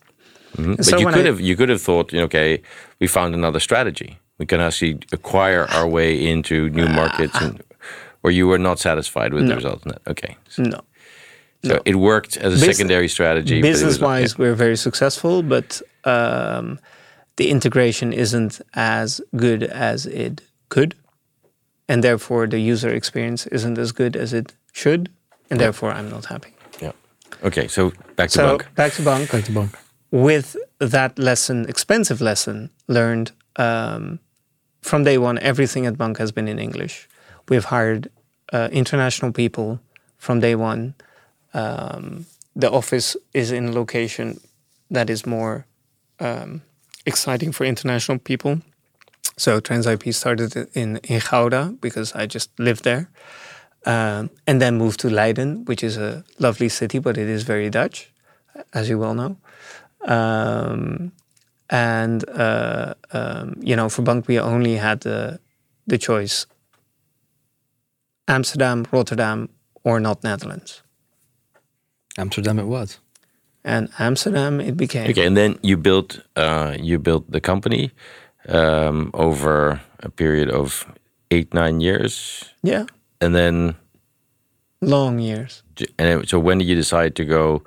[0.57, 0.77] Mhm.
[0.77, 2.61] But so you could I- have you could have thought, you know, okay,
[2.99, 4.17] we found another strategy.
[4.39, 7.61] We can actually acquire our way into new markets, and,
[8.23, 9.55] or you were not satisfied with the No.
[9.55, 9.85] results.
[9.85, 9.95] No.
[10.07, 10.81] Okay, so, No,
[11.63, 13.61] so it worked as a Bus- secondary strategy.
[13.61, 16.79] but it was business not- wise, we're very successful, but um,
[17.37, 20.95] the integration isn't as good as it could,
[21.87, 25.09] and therefore the user experience isn't as good as it should,
[25.49, 26.49] and therefore I'm not happy.
[26.81, 26.91] yeah.
[27.41, 27.47] yeah.
[27.47, 28.65] Okay, so back to So Bank.
[28.75, 29.31] back to bank.
[29.31, 29.71] Back to bank.
[30.13, 34.19] With that lesson, expensive lesson learned um,
[34.84, 37.10] from day one, everything at bunq has been in English.
[37.49, 38.12] We've hired
[38.52, 39.80] uh, international people
[40.19, 40.93] from day one.
[41.56, 44.39] Um, the office is in a location
[44.91, 45.65] that is more
[46.19, 46.62] um,
[47.08, 48.62] exciting for international people.
[49.36, 53.10] So TransIP started in, in Gouda because I just lived there.
[53.88, 57.71] Um, and then moved to Leiden, which is a lovely city, but it is very
[57.71, 58.12] Dutch,
[58.73, 59.38] as you well know.
[60.05, 61.11] Um,
[61.69, 65.39] and uh, um, you know, for bunq we only had the
[65.87, 66.45] the choice:
[68.27, 69.49] Amsterdam, Rotterdam,
[69.83, 70.83] or not Netherlands.
[72.17, 72.99] Amsterdam it was.
[73.65, 75.09] And Amsterdam, it became.
[75.09, 77.91] Okay, and then you built uh, you built the company
[78.49, 80.85] um, over a period of
[81.31, 82.85] eight nine years, Yeah,
[83.21, 83.75] and then
[84.81, 85.63] long years.
[85.97, 87.63] and so when did you decide to go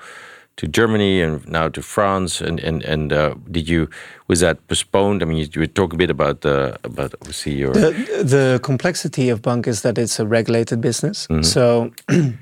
[0.57, 3.89] to Germany and now to France and and and uh, did you
[4.29, 5.23] was that postponed?
[5.23, 7.93] I mean, you, you talking a bit about the about obviously your The
[8.25, 11.29] the complexity of bunq is that it's a regulated business.
[11.43, 11.91] So.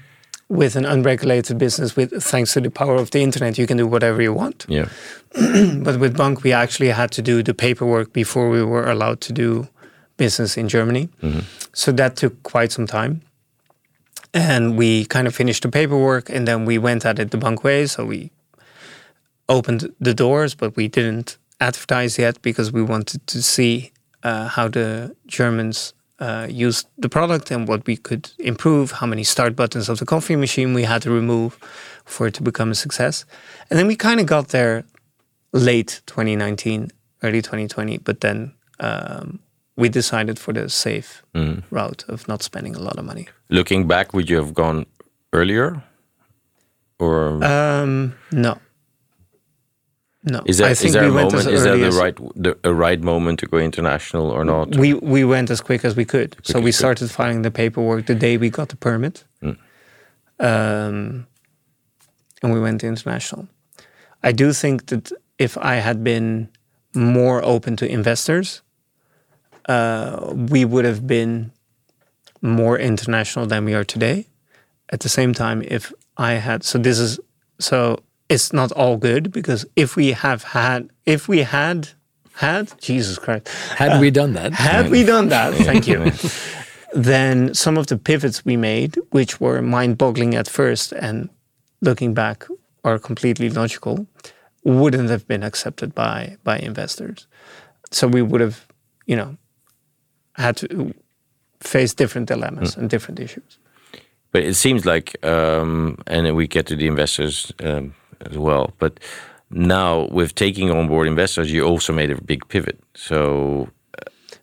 [0.50, 3.86] With an unregulated business, with thanks to the power of the internet, you can do
[3.86, 4.66] whatever you want.
[4.68, 4.88] yeah
[5.82, 9.32] But with bunq, we actually had to do the paperwork before we were allowed to
[9.32, 9.66] do
[10.16, 11.08] business in Germany.
[11.72, 13.22] So that took quite some time.
[14.34, 17.62] And we kind of finished the paperwork and then we went at it the bunq
[17.62, 17.86] way.
[17.86, 18.30] So we
[19.48, 23.92] opened the doors, but we didn't advertise yet because we wanted to see
[24.24, 29.24] uh, how the Germans uh, used the product and what we could improve, how many
[29.24, 31.58] start buttons of the coffee machine we had to remove
[32.04, 33.24] for it to become a success.
[33.70, 34.84] And then we kind of got there
[35.52, 36.90] late 2019,
[37.22, 39.40] early 2020, but then um,
[39.76, 41.62] we decided for the safe Mm.
[41.70, 43.26] route of not spending a lot of money.
[43.48, 44.86] Looking back, would you have gone
[45.32, 45.82] earlier?
[46.98, 48.54] Or Um, no.
[50.26, 50.40] No.
[50.46, 51.50] is there, I is think there we a went moment?
[51.52, 54.74] Is there the right the, a right moment to go international or not?
[54.76, 56.36] We we went as quick as we could.
[56.42, 59.56] so we started filing the paperwork the day we got the permit, Mm.
[60.40, 61.26] um,
[62.42, 63.46] and we went international.
[64.22, 66.48] I do think that if I had been
[66.94, 68.62] more open to investors,
[69.68, 71.52] uh, we would have been
[72.42, 74.26] more international than we are today.
[74.90, 77.18] At the same time, if I had so this is
[77.58, 77.98] so
[78.28, 81.88] it's not all good because if we have had if we had
[82.34, 84.52] had Jesus Christ Had we done that?
[84.52, 86.10] had we done that, thank you,
[86.92, 91.28] then some of the pivots we made, which were mind boggling at first and
[91.80, 92.46] looking back
[92.82, 94.06] are completely logical,
[94.64, 97.26] wouldn't have been accepted by, by investors.
[97.90, 98.66] So we would have,
[99.06, 99.36] you know,
[100.36, 100.92] had to
[101.60, 103.58] face different dilemmas and different issues.
[104.32, 107.94] But it seems like, um, and we get to the investors um,
[108.30, 108.72] as well.
[108.78, 108.98] But
[109.50, 112.78] now, with taking on board investors, you also made a big pivot.
[112.94, 113.68] So,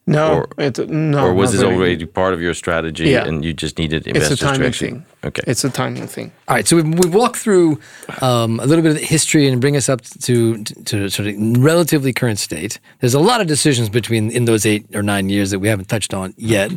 [0.08, 1.26] No, Or- it, no.
[1.26, 3.28] or was this already part of your strategy, Yeah.
[3.28, 4.90] and you just needed investors It's a investors to timing actually?
[4.90, 5.06] thing.
[5.24, 5.44] Okay.
[5.46, 6.32] It's a timing thing.
[6.48, 7.80] All right, so we've, we've walked through
[8.22, 11.36] um, a little bit of the history and bring us up to to sort of
[11.64, 12.80] relatively current state.
[13.02, 15.90] There's a lot of decisions between in those eight or nine years that we haven't
[15.90, 16.72] touched on yet,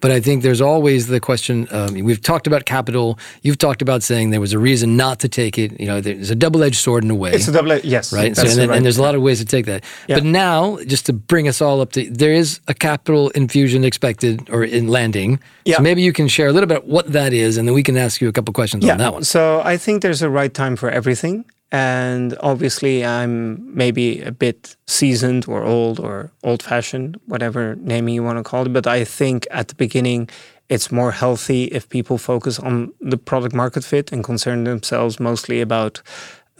[0.00, 1.68] but I think there's always the question.
[1.70, 3.18] Um, we've talked about capital.
[3.42, 5.78] You've talked about saying there was a reason not to take it.
[5.78, 8.12] You know, there's a double-edged sword in a way It's a double, yes.
[8.12, 8.34] right?
[8.34, 9.84] So, and, then- right- and there's a lot of ways to take that.
[10.08, 10.16] Yeah.
[10.16, 14.48] But now, just to bring us all up to, there is a capital infusion expected
[14.50, 15.38] or in landing.
[15.66, 15.76] Yeah.
[15.76, 17.89] So maybe you can share a little bit what that is, and then we can
[17.96, 19.24] ask you a couple questions on that one.
[19.24, 21.44] So I think there's a right time for everything.
[21.72, 28.24] And obviously, I'm maybe a bit seasoned or old or old fashioned, whatever naming you
[28.24, 28.72] want to call it.
[28.72, 30.28] But I think at the beginning,
[30.68, 35.60] it's more healthy if people focus on the product market fit and concern themselves mostly
[35.60, 36.02] about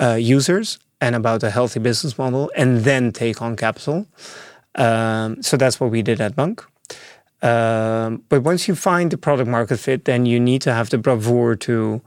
[0.00, 4.06] uh, users and about a healthy business model and then take on capital.
[4.76, 6.64] Um, so that's what we did at bunq.
[7.42, 10.98] Um, but once you find the product market fit, then you need to have the
[10.98, 12.02] bravoure to,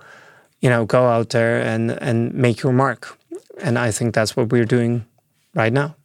[0.62, 3.18] you know, go out there and and make your mark.
[3.62, 5.06] And I think that's what we're doing
[5.56, 5.96] right now.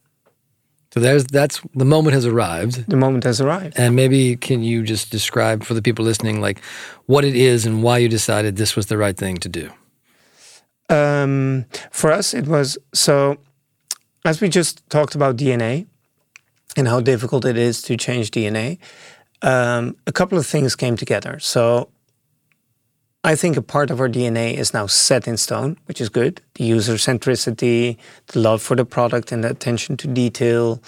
[0.93, 2.89] So there's that's the moment has arrived.
[2.89, 3.77] The moment has arrived.
[3.77, 6.61] And maybe can you just describe for the people listening, like
[7.05, 9.69] what it is and why you decided this was the right thing to do?
[10.89, 13.37] Um, for us, it was so.
[14.25, 15.85] As we just talked about DNA
[16.75, 18.79] and how difficult it is to change DNA,
[19.41, 21.39] um, a couple of things came together.
[21.39, 21.89] So
[23.23, 26.41] I think a part of our DNA is now set in stone, which is good.
[26.55, 27.97] The user centricity,
[28.27, 30.81] the love for the product, and the attention to detail.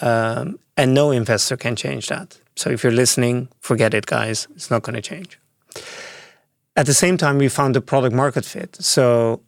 [0.00, 2.38] Um, and no investor can change that.
[2.56, 4.46] So if you're listening, forget it, guys.
[4.56, 5.38] It's not going to change.
[6.76, 8.76] At the same time, we found the product market fit.
[8.80, 9.42] So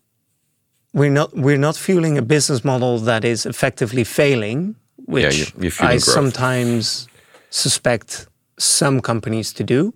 [0.92, 5.72] we're not we're not fueling a business model that is effectively failing, which you're- you're
[5.80, 6.02] I growth.
[6.02, 7.08] sometimes
[7.50, 8.26] suspect
[8.58, 9.94] some companies to do.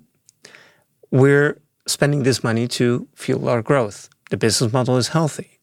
[1.10, 4.08] We're spending this money to fuel our growth.
[4.30, 5.60] The business model is healthy.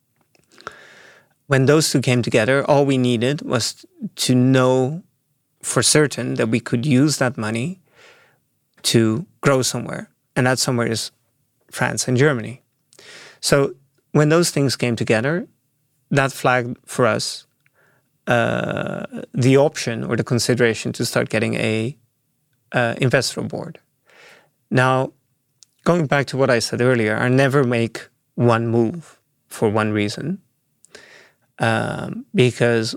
[1.48, 5.04] When those two came together, all we needed was to know
[5.62, 7.82] for certain that we could use that money
[8.84, 10.10] to grow somewhere.
[10.36, 11.12] And that somewhere is
[11.70, 12.62] France and Germany.
[13.40, 13.76] So
[14.12, 15.48] when those things came together,
[16.12, 17.46] that flagged for us
[18.28, 21.98] uh, the option or the consideration to start getting a
[22.74, 23.80] uh, investor board.
[24.70, 25.14] Now,
[25.84, 30.42] going back to what I said earlier, I never make one move for one reason,
[31.60, 32.96] um, because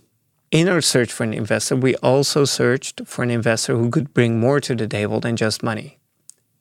[0.51, 4.41] in our search for an investor, we also searched for an investor who could bring
[4.41, 5.99] more to the table than just money,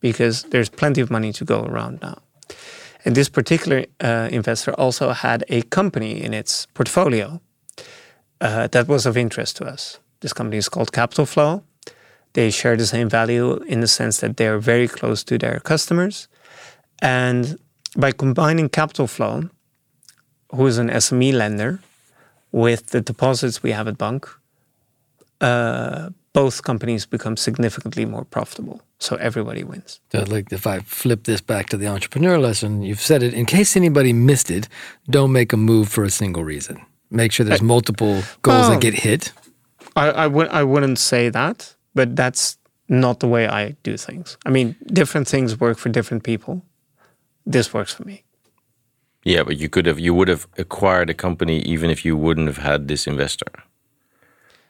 [0.02, 2.18] because there's plenty of money to go around now.
[3.06, 7.40] And this particular uh, investor also had a company in its portfolio
[8.42, 10.00] uh, that was of interest to us.
[10.20, 11.62] This company is called Capitalflow.
[12.36, 16.28] They share the same value in the sense that they're very close to their customers.
[17.02, 17.58] And
[17.96, 19.50] by combining Capitalflow,
[20.56, 21.80] who is an SME lender,
[22.52, 24.28] with the deposits we have at bunq,
[25.42, 28.82] uh, both companies become significantly more profitable.
[29.00, 30.00] So everybody wins.
[30.12, 33.34] So like if I flip this back to the entrepreneur lesson, you've said it.
[33.34, 34.68] In case anybody missed it,
[35.10, 36.82] don't make a move for a single reason.
[37.10, 39.34] make sure there's multiple goals well, that get hit?
[39.96, 40.26] I, I
[40.60, 44.38] I wouldn't say that, but that's not the way I do things.
[44.46, 46.62] I mean, different things work for different people.
[47.46, 48.24] This works for me.
[49.24, 52.48] Yeah, but you could have you would have acquired a company even if you wouldn't
[52.48, 53.52] have had this investor.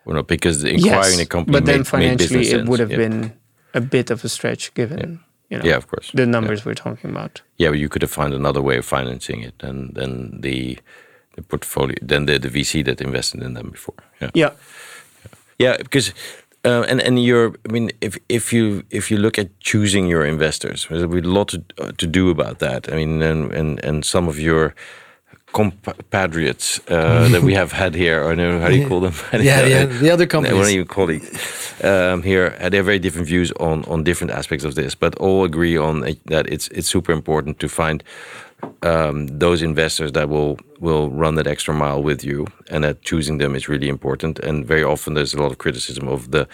[0.06, 2.98] Well, not because acquiring yes, a company, but then financially made it would have yeah.
[2.98, 3.34] been
[3.74, 5.00] a bit of a stretch given.
[5.00, 5.18] Yeah.
[5.50, 6.12] You know, yeah, of course.
[6.14, 6.66] The numbers yeah.
[6.68, 7.42] we're talking about.
[7.58, 10.80] Yeah, but you could have found another way of financing it than than the
[11.36, 13.96] the portfolio than the, the VC that invested in them before.
[14.22, 14.32] Yeah.
[14.34, 14.52] Yeah.
[15.58, 16.14] Yeah, because
[16.66, 20.26] uh, and and you're I mean if if you if you look at choosing your
[20.26, 22.92] investors, there's a lot to uh, to do about that.
[22.92, 24.74] I mean, and and and some of your
[25.54, 29.14] compatriots uh, that we have had here, or no, how do you call them?
[29.34, 30.58] yeah, yeah, the other companies.
[30.58, 31.30] One of your colleagues
[31.84, 35.16] um, here, uh, they have very different views on on different aspects of this, but
[35.16, 38.04] all agree on that it's it's super important to find
[38.82, 43.38] um, those investors that will will run that extra mile with you, and that choosing
[43.38, 44.40] them is really important.
[44.40, 46.48] And very often, there's a lot of criticism of the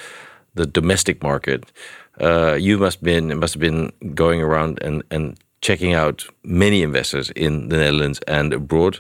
[0.56, 1.72] the domestic market.
[2.20, 7.30] Uh, you must been must have been going around and and checking out many investors
[7.36, 9.00] in the Netherlands and abroad.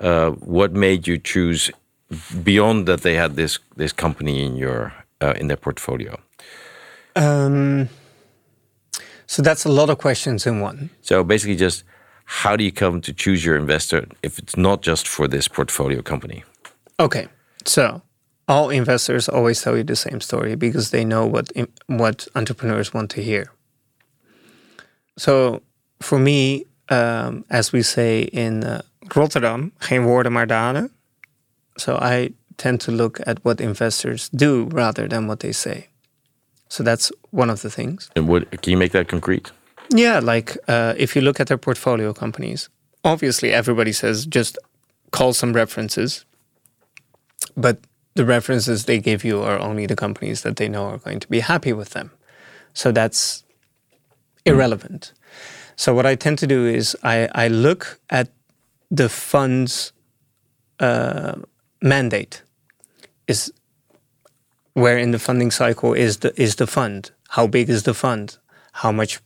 [0.00, 1.70] Uh, what made you choose
[2.42, 6.18] beyond that they had this this company in your uh, in their portfolio?
[7.14, 7.88] Um,
[9.26, 10.90] so that's a lot of questions in one.
[11.02, 11.84] So basically, just
[12.24, 16.02] how do you come to choose your investor if it's not just for this portfolio
[16.02, 16.44] company?
[16.98, 17.28] Okay,
[17.64, 18.02] so
[18.48, 21.50] all investors always tell you the same story because they know what
[21.86, 23.52] what entrepreneurs want to hear.
[25.16, 25.60] So
[26.00, 28.82] for me, um, as we say in uh,
[29.14, 30.90] Rotterdam, geen woorden maar daden.
[31.76, 35.88] So I tend to look at what investors do rather than what they say.
[36.68, 38.10] So that's one of the things.
[38.16, 39.52] And what can you make that concrete?
[39.94, 42.68] Yeah, like uh, if you look at their portfolio companies,
[43.04, 44.58] obviously everybody says just
[45.10, 46.24] call some references,
[47.56, 47.78] but
[48.14, 51.28] the references they give you are only the companies that they know are going to
[51.28, 52.10] be happy with them.
[52.74, 53.44] So that's
[54.44, 55.12] irrelevant.
[55.76, 58.28] So what I tend to do is I, I look at
[58.90, 59.92] the fund's
[60.80, 61.36] uh,
[61.80, 62.42] mandate.
[63.28, 63.52] Is
[64.74, 67.10] where in the funding cycle is the is the fund?
[67.30, 68.36] How big is the fund?
[68.72, 69.20] How much?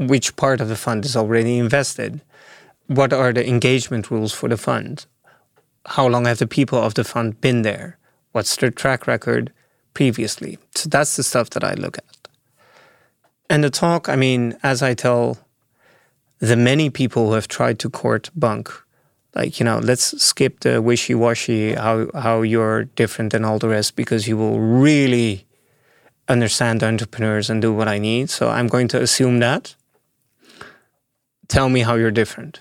[0.00, 2.22] Which part of the fund is already invested?
[2.86, 5.04] What are the engagement rules for the fund?
[5.84, 7.98] How long have the people of the fund been there?
[8.32, 9.52] What's their track record
[9.92, 10.58] previously?
[10.74, 12.28] So that's the stuff that I look at.
[13.50, 15.36] And the talk, I mean, as I tell
[16.38, 18.72] the many people who have tried to court bunq,
[19.34, 23.96] like you know, let's skip the wishy-washy how how you're different than all the rest
[23.96, 25.44] because you will really
[26.26, 28.30] understand entrepreneurs and do what I need.
[28.30, 29.74] So I'm going to assume that.
[31.50, 32.60] Tell me how you're different.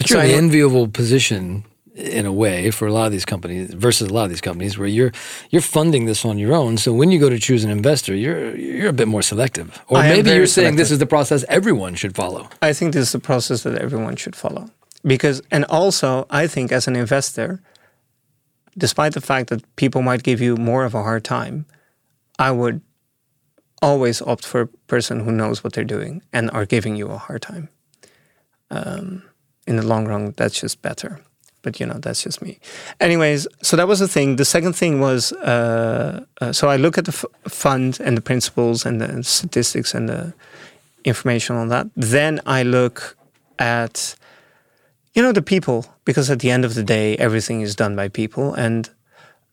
[0.00, 1.64] It's so an enviable position
[1.94, 4.76] in a way for a lot of these companies versus a lot of these companies
[4.78, 5.12] where you're
[5.50, 6.78] you're funding this on your own.
[6.78, 9.78] So when you go to choose an investor, you're you're a bit more selective.
[9.88, 10.78] Or I maybe you're saying selective.
[10.78, 12.48] this is the process everyone should follow.
[12.62, 14.70] I think this is the process that everyone should follow.
[15.04, 17.60] Because and also I think as an investor,
[18.76, 21.66] despite the fact that people might give you more of a hard time,
[22.38, 22.80] I would
[23.82, 27.18] always opt for a person who knows what they're doing and are giving you a
[27.18, 27.68] hard time.
[28.74, 29.22] Um,
[29.66, 31.20] in the long run, that's just better.
[31.62, 32.58] But you know that's just me.
[33.00, 34.36] Anyways so that was the thing.
[34.36, 37.12] The second thing was uh, uh, so i look at the
[37.48, 40.34] fund and the principles and the statistics and the
[41.04, 41.86] information on that.
[41.96, 43.16] Then i look
[43.58, 44.14] at
[45.14, 48.08] you know the people because at the end of the day everything is done by
[48.08, 48.90] people and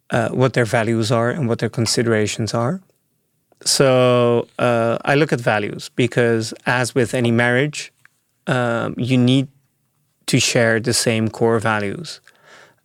[0.09, 2.81] uh, what their values are and what their considerations are.
[3.63, 7.93] So uh, i look at values because as with any marriage
[8.47, 9.47] um, you need
[10.27, 12.21] to share the same core values.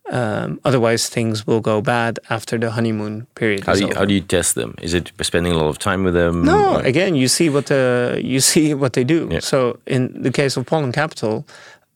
[0.09, 3.65] Um, otherwise, things will go bad after the honeymoon period.
[3.65, 4.75] How do you, how do you test them?
[4.81, 6.45] Is it spending a lot of time with them?
[6.45, 6.81] No, or?
[6.81, 9.27] again, you see what the you see what they do.
[9.29, 9.39] Yeah.
[9.39, 11.45] So in the case of Pollen Capital,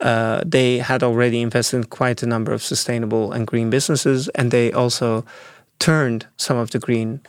[0.02, 4.52] uh, they had already invested in quite a number of sustainable and green businesses, and
[4.52, 5.24] they also
[5.80, 7.22] turned some of the green.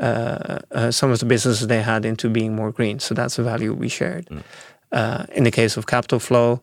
[0.00, 2.98] Uh, uh, some of the businesses they had into being more green.
[2.98, 4.24] So that's a value we shared.
[4.28, 4.42] Mm.
[4.92, 6.60] In the case of Capitalflow,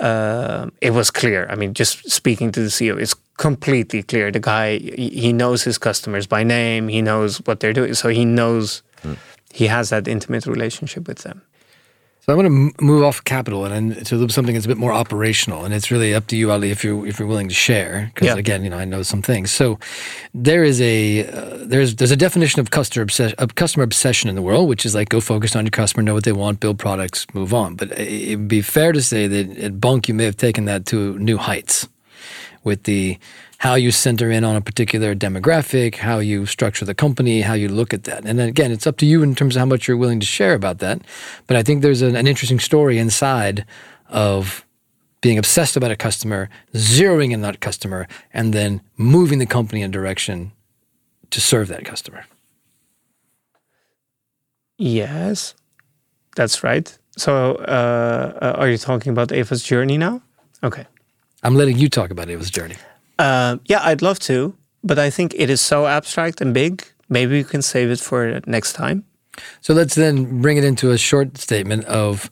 [0.00, 1.46] uh, it was clear.
[1.48, 4.30] I mean, just speaking to the CEO, it's completely clear.
[4.30, 6.88] The guy, he knows his customers by name.
[6.88, 7.94] He knows what they're doing.
[7.94, 9.16] So he knows mm.
[9.52, 11.42] he has that intimate relationship with them.
[12.24, 15.64] So I'm going to move off capital and into something that's a bit more operational,
[15.64, 18.12] and it's really up to you, Ali, if you're if you're willing to share.
[18.14, 18.36] Because yeah.
[18.36, 19.50] again, you know, I know some things.
[19.50, 19.80] So
[20.32, 24.36] there is a uh, there's there's a definition of customer obsession, of customer obsession in
[24.36, 26.78] the world, which is like go focused on your customer, know what they want, build
[26.78, 27.74] products, move on.
[27.74, 30.86] But it would be fair to say that at bunq you may have taken that
[30.86, 31.88] to new heights
[32.62, 33.18] with the
[33.62, 37.68] how you center in on a particular demographic, how you structure the company, how you
[37.68, 38.24] look at that.
[38.24, 40.26] And then again, it's up to you in terms of how much you're willing to
[40.26, 41.00] share about that.
[41.46, 43.64] But I think there's an, an interesting story inside
[44.08, 44.66] of
[45.20, 49.90] being obsessed about a customer, zeroing in that customer, and then moving the company in
[49.90, 50.50] a direction
[51.30, 52.24] to serve that customer.
[54.76, 55.54] Yes,
[56.34, 56.98] that's right.
[57.16, 60.20] So, uh, uh, are you talking about Ava's journey now?
[60.64, 60.84] Okay.
[61.44, 62.74] I'm letting you talk about Ava's journey.
[63.22, 66.84] Uh, yeah, I'd love to, but I think it is so abstract and big.
[67.08, 69.04] Maybe we can save it for next time.
[69.60, 72.30] So let's then bring it into a short statement of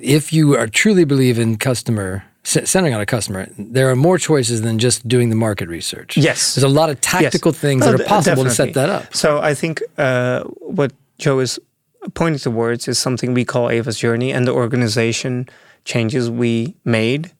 [0.00, 4.62] if you are truly believe in customer centering on a customer, there are more choices
[4.62, 6.16] than just doing the market research.
[6.16, 7.60] Yes, there's a lot of tactical yes.
[7.60, 8.50] things that are possible definitely.
[8.50, 9.14] to set that up.
[9.14, 10.44] So I think uh,
[10.78, 11.58] what Joe is
[12.14, 15.48] pointing towards is something we call Ava's journey and the organization
[15.84, 17.32] changes we made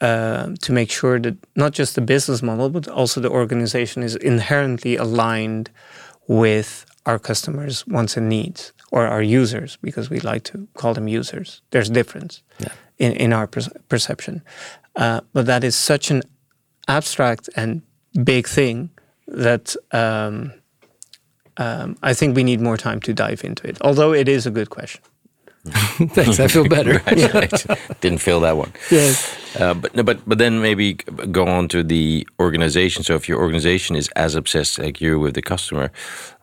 [0.00, 4.16] uh, to make sure that not just the business model, but also the organization is
[4.16, 5.70] inherently aligned
[6.26, 11.08] with our customers' wants and needs or our users, because we like to call them
[11.08, 11.62] users.
[11.70, 12.72] There's difference yeah.
[12.98, 14.42] in, in our perception.
[14.96, 16.22] Uh, but that is such an
[16.88, 17.82] abstract and
[18.24, 18.90] big thing
[19.28, 20.52] that um,
[21.56, 24.50] um, I think we need more time to dive into it, although it is a
[24.50, 25.02] good question.
[26.14, 27.02] Thanks, I feel better.
[27.06, 27.66] right, right.
[28.00, 28.72] Didn't feel that one.
[28.90, 29.36] Yes.
[29.60, 33.02] Uh, but but but then maybe go on to the organization.
[33.02, 35.90] So if your organization is as obsessed like you with the customer,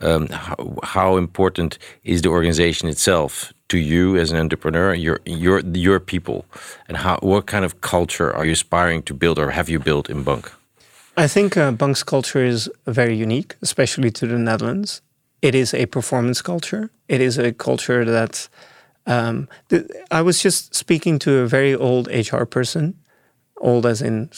[0.01, 5.61] um, how, how important is the organization itself to you as an entrepreneur, your your
[5.74, 6.45] your people,
[6.88, 10.09] and how what kind of culture are you aspiring to build or have you built
[10.09, 10.51] in bunq?
[11.18, 15.01] I think uh, Bunq's culture is very unique, especially to the Netherlands.
[15.41, 16.91] It is a performance culture.
[17.07, 18.47] It is a culture that
[19.08, 19.47] um,
[20.12, 22.99] I was just speaking to a very old HR person,
[23.58, 24.30] old as in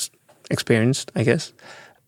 [0.52, 1.54] experienced, I guess,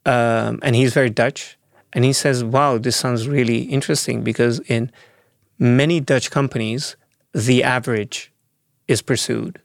[0.06, 1.58] um, and he's very Dutch.
[1.94, 4.92] And he says, "Wow, this sounds really interesting because in
[5.60, 6.96] many Dutch companies,
[7.34, 8.32] the average
[8.88, 9.60] is pursued.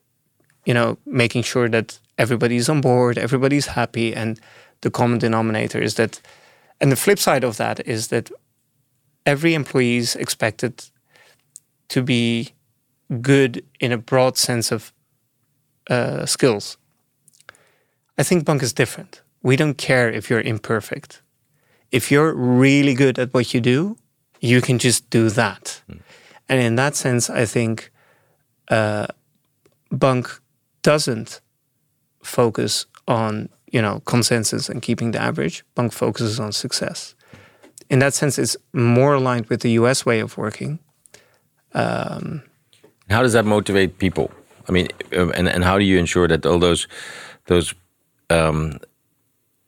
[0.64, 4.40] You know, making sure that everybody's on board, everybody's happy, and
[4.80, 6.20] the common denominator is that.
[6.80, 8.30] And the flip side of that is that
[9.24, 10.84] every employee is expected
[11.88, 12.52] to be
[13.20, 14.92] good in a broad sense of
[15.90, 16.76] uh, skills.
[18.18, 19.22] I think Bunq is different.
[19.42, 21.22] We don't care if you're imperfect.
[21.92, 23.96] If you're really good at what you do,
[24.40, 25.82] you can just do that.
[25.88, 26.00] Mm.
[26.48, 27.90] And in that sense, I think
[28.68, 29.06] uh,
[29.90, 30.40] Bunq
[30.82, 31.40] doesn't
[32.22, 35.64] focus on you know consensus and keeping the average.
[35.74, 37.14] bunq focuses on success.
[37.88, 40.78] In that sense, it's more aligned with the US way of working.
[41.72, 42.42] Um,
[43.10, 44.30] how does that motivate people?
[44.68, 46.88] I mean, um, and and how do you ensure that all those
[47.46, 47.74] those
[48.30, 48.78] um,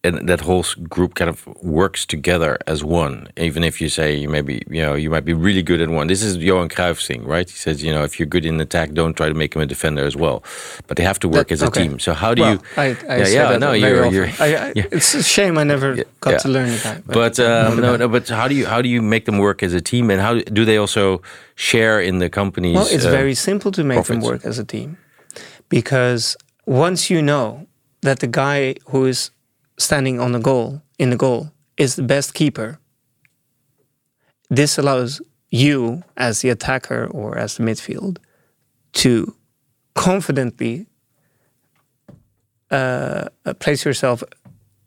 [0.05, 3.29] and that whole group kind of works together as one.
[3.37, 6.07] Even if you say you maybe you know you might be really good at one.
[6.07, 7.49] This is Johan Cruyff's thing, right?
[7.49, 9.67] He says you know if you're good in attack, don't try to make him a
[9.67, 10.45] defender as well.
[10.87, 11.89] But they have to work that, as a okay.
[11.89, 11.99] team.
[11.99, 12.61] So how do well, you?
[12.77, 14.85] I, I yeah, yeah, no, you're, you're I, I, yeah.
[14.93, 17.05] It's a shame I never yeah, got to learn that.
[17.05, 18.09] But, but um, no, no.
[18.09, 20.35] But how do you how do you make them work as a team, and how
[20.39, 21.23] do they also
[21.57, 22.77] share in the company's?
[22.77, 24.09] Well, it's uh, very simple to make profits.
[24.11, 24.97] them work as a team,
[25.69, 26.37] because
[26.67, 27.67] once you know
[28.03, 29.33] that the guy who is
[29.79, 32.79] standing on the goal in the goal is the best keeper.
[34.51, 35.21] This allows
[35.51, 38.19] you as the attacker or as the midfield
[38.95, 39.35] to
[39.95, 40.87] confidently
[42.71, 44.23] uh, place yourself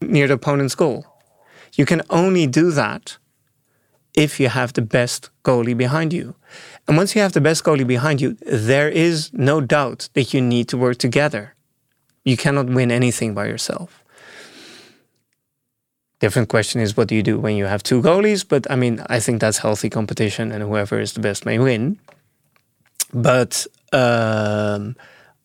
[0.02, 1.06] near the opponent's goal.
[1.74, 3.18] You can only do that
[4.14, 6.36] if you have the best goalie behind you.
[6.88, 10.42] And once you have the best goalie behind you, there is no doubt that you
[10.42, 11.56] need to work together.
[12.26, 14.01] You cannot win anything by yourself.
[16.22, 18.45] Different question is what do you do when you have two goalies?
[18.47, 21.97] But I mean, I think that's healthy competition, and whoever is the best may win.
[23.11, 24.95] But um,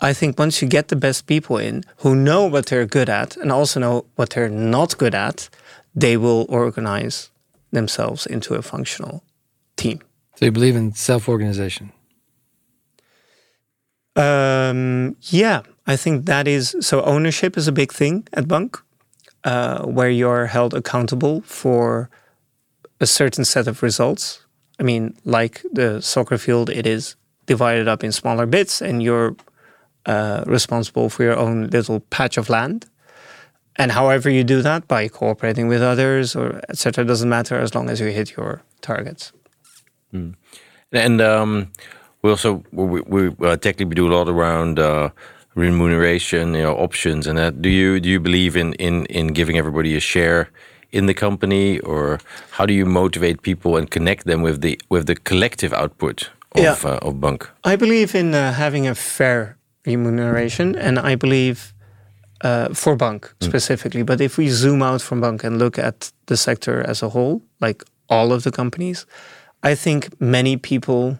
[0.02, 3.38] I think once you get the best people in who know what they're good at
[3.38, 5.48] and also know what they're not good at,
[5.94, 7.30] they will organize
[7.72, 9.24] themselves into a functional
[9.76, 10.00] team.
[10.34, 11.90] So you believe in self-organization?
[14.14, 17.02] Um, yeah, I think that is so.
[17.02, 18.82] Ownership is a big thing at Bunq
[19.47, 22.11] uh, where you're held accountable for
[23.01, 24.44] a certain set of results.
[24.80, 27.14] I mean, like the soccer field, it is
[27.47, 29.36] divided up in smaller bits, and you're
[30.05, 32.86] uh, responsible for your own little patch of land.
[33.76, 37.88] And however you do that, by cooperating with others or etc., doesn't matter as long
[37.88, 39.32] as you hit your targets.
[40.12, 40.34] Mm.
[40.92, 41.70] And um,
[42.22, 45.11] we also we, we uh, technically do a lot around uh,
[45.57, 47.61] remuneration, you know, options, and that.
[47.62, 50.46] Do you do you believe in in in giving everybody a share
[50.92, 52.18] in the company, or
[52.50, 56.62] how do you motivate people and connect them with the with the collective output of
[56.62, 56.76] Yeah.
[56.84, 57.48] uh, of bunq?
[57.72, 61.59] I believe in uh, having a fair remuneration, and I believe
[62.44, 64.04] uh, for bunq specifically.
[64.04, 67.40] But if we zoom out from bunq and look at the sector as a whole,
[67.61, 69.07] like all of the companies,
[69.72, 71.18] I think many people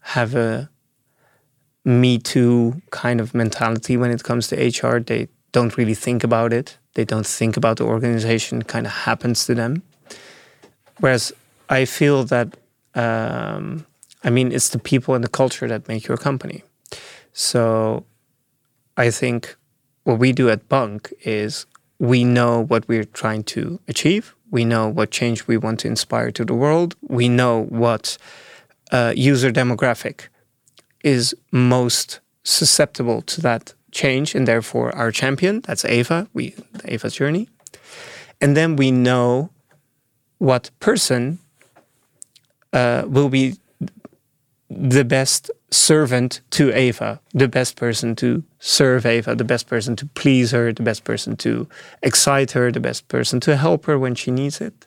[0.00, 0.68] have a
[1.84, 5.00] me too kind of mentality when it comes to HR.
[5.00, 6.78] They don't really think about it.
[6.94, 8.60] They don't think about the organization.
[8.60, 9.82] It kind of happens to them.
[11.00, 11.32] Whereas
[11.68, 12.56] I feel that,
[12.94, 13.86] um,
[14.24, 16.64] I mean, it's the people and the culture that make your company.
[17.32, 18.04] So
[18.96, 19.56] I think
[20.04, 21.66] what we do at bunq is
[21.98, 24.34] we know what we're trying to achieve.
[24.50, 26.96] We know what change we want to inspire to the world.
[27.02, 28.18] We know what
[28.90, 30.28] uh, user demographic
[31.04, 37.48] is most susceptible to that change, and therefore our champion, that's Ava, we Ava's journey.
[38.40, 39.50] And then we know
[40.38, 41.38] what person
[42.72, 43.56] uh, will be
[44.70, 50.06] the best servant to Ava, the best person to serve Ava, the best person to
[50.06, 51.68] please her, the best person to
[52.02, 54.86] excite her, the best person to help her when she needs it.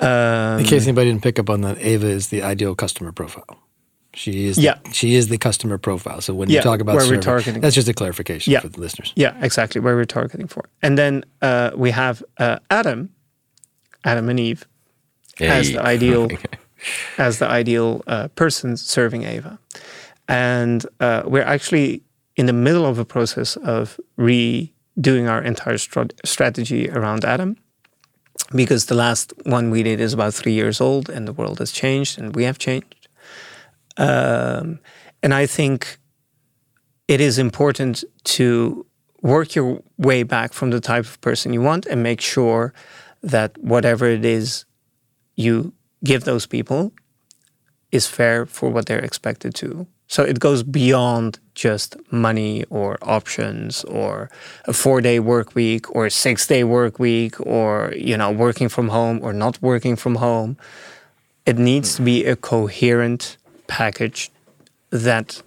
[0.00, 3.63] Um, In case anybody didn't pick up on that, Ava is the ideal customer profile.
[4.14, 4.58] She is.
[4.58, 4.78] Yeah.
[4.84, 6.20] The, she is the customer profile.
[6.20, 7.60] So when you talk about where we're targeting.
[7.60, 8.60] that's just a clarification Yeah.
[8.60, 9.12] for the listeners.
[9.16, 10.62] Yeah, exactly where we're targeting for.
[10.82, 13.10] And then uh, we have uh, Adam,
[14.04, 14.66] Adam and Eve,
[15.40, 16.28] as the ideal
[17.18, 19.58] as the ideal uh, person serving Ava,
[20.28, 22.02] and uh, we're actually
[22.36, 27.56] in the middle of a process of redoing our entire strat- strategy around Adam,
[28.54, 31.72] because the last one we did is about three years old, and the world has
[31.72, 33.03] changed, and we have changed,
[33.96, 34.78] um,
[35.22, 35.98] and I think
[37.08, 38.86] it is important to
[39.22, 42.74] work your way back from the type of person you want and make sure
[43.22, 44.64] that whatever it is
[45.34, 45.72] you
[46.04, 46.92] give those people
[47.90, 49.86] is fair for what they're expected to.
[50.06, 54.30] So it goes beyond just money or options or
[54.66, 58.68] a four day work week or a six day work week or you know working
[58.68, 60.58] from home or not working from home.
[61.46, 64.30] It needs to be a coherent package
[64.90, 65.42] that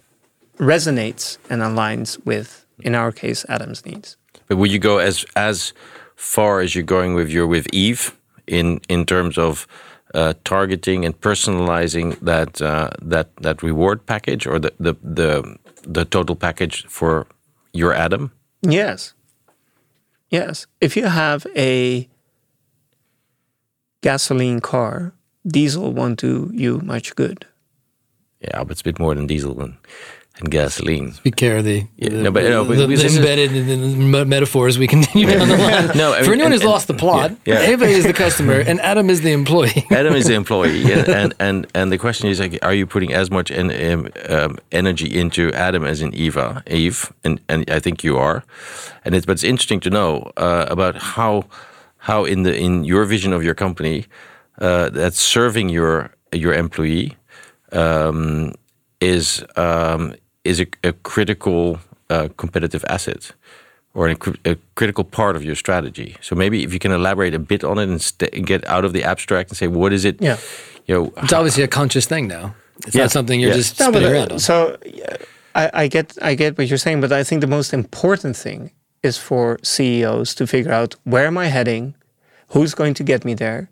[0.58, 4.16] resonates and aligns with, in our case, Adam's needs.
[4.48, 5.72] But would you go as as
[6.16, 8.16] far as you're going with your with Eve
[8.46, 9.66] in in terms of
[10.14, 16.04] uh, targeting and personalizing that uh, that that reward package or the, the the the
[16.04, 17.26] total package for
[17.72, 18.32] your Adam?
[18.62, 19.14] Yes.
[20.30, 20.66] Yes.
[20.80, 22.08] If you have a
[24.02, 25.12] gasoline car,
[25.46, 27.46] diesel won't do you much good.
[28.40, 29.74] Yeah, but it's a bit more than diesel and,
[30.38, 31.14] and gasoline.
[31.24, 33.66] Be care of the, Yeah, the, no, but- no, but the- the is- embedded in
[33.66, 35.90] the me- metaphors we continue down the line.
[35.96, 37.70] No, I For anyone and- who's and- lost the plot, yeah, yeah.
[37.70, 39.84] Ava is the customer and Adam is the employee.
[39.90, 43.12] Adam is the employee, and, and and and the question is like, are you putting
[43.12, 43.70] as much en
[44.28, 48.44] um, energy into Adam as in Eva, Eve, and and I think you are,
[49.04, 51.42] and it's but it's interesting to know uh, about how
[52.06, 54.04] how in the in your vision of your company
[54.60, 57.16] uh, that serving your your employee
[57.72, 58.52] um,
[59.00, 60.14] is um,
[60.44, 61.78] is a, a critical
[62.10, 63.32] uh, competitive asset
[63.94, 66.16] or a, a critical part of your strategy.
[66.20, 68.92] So maybe if you can elaborate a bit on it and st- get out of
[68.92, 70.20] the abstract and say what is it?
[70.20, 70.36] Yeah.
[70.86, 72.54] You know, It's obviously a conscious thing now.
[72.86, 73.02] It's Yeah.
[73.04, 73.56] not something you're Yeah.
[73.56, 74.38] just No, spinning uh, around on.
[74.38, 74.76] So
[75.54, 78.70] I, I get I get what you're saying, but I think the most important thing
[79.02, 81.94] is for CEOs to figure out where am I heading,
[82.48, 83.68] who's going to get me there,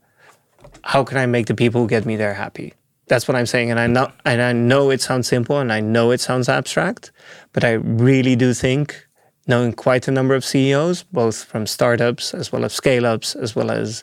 [0.83, 2.73] how can I make the people who get me there happy.
[3.09, 5.81] That's what I'm saying, and I know and I know it sounds simple and I
[5.81, 7.13] know it sounds abstract,
[7.53, 9.07] but I really do think
[9.47, 13.71] knowing quite a number of CEOs, both from startups as well as scale-ups as well
[13.71, 14.03] as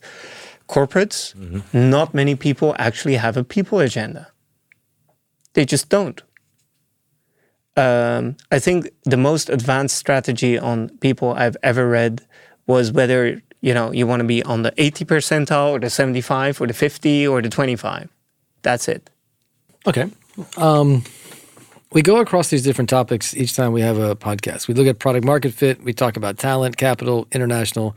[0.69, 1.35] corporates,
[1.73, 4.31] not many people actually have a people agenda.
[5.53, 6.21] They just don't.
[7.75, 12.25] Um, I think the most advanced strategy on people I've ever read
[12.67, 16.61] was whether you know you want to be on the 80 percentile or the 75
[16.61, 18.09] or the 50 or the 25.
[18.63, 19.09] That's it.
[19.87, 20.09] Okay.
[20.57, 21.03] Um,
[21.91, 24.67] we go across these different topics each time we have a podcast.
[24.67, 25.83] We look at product market fit.
[25.83, 27.95] We talk about talent, capital, international.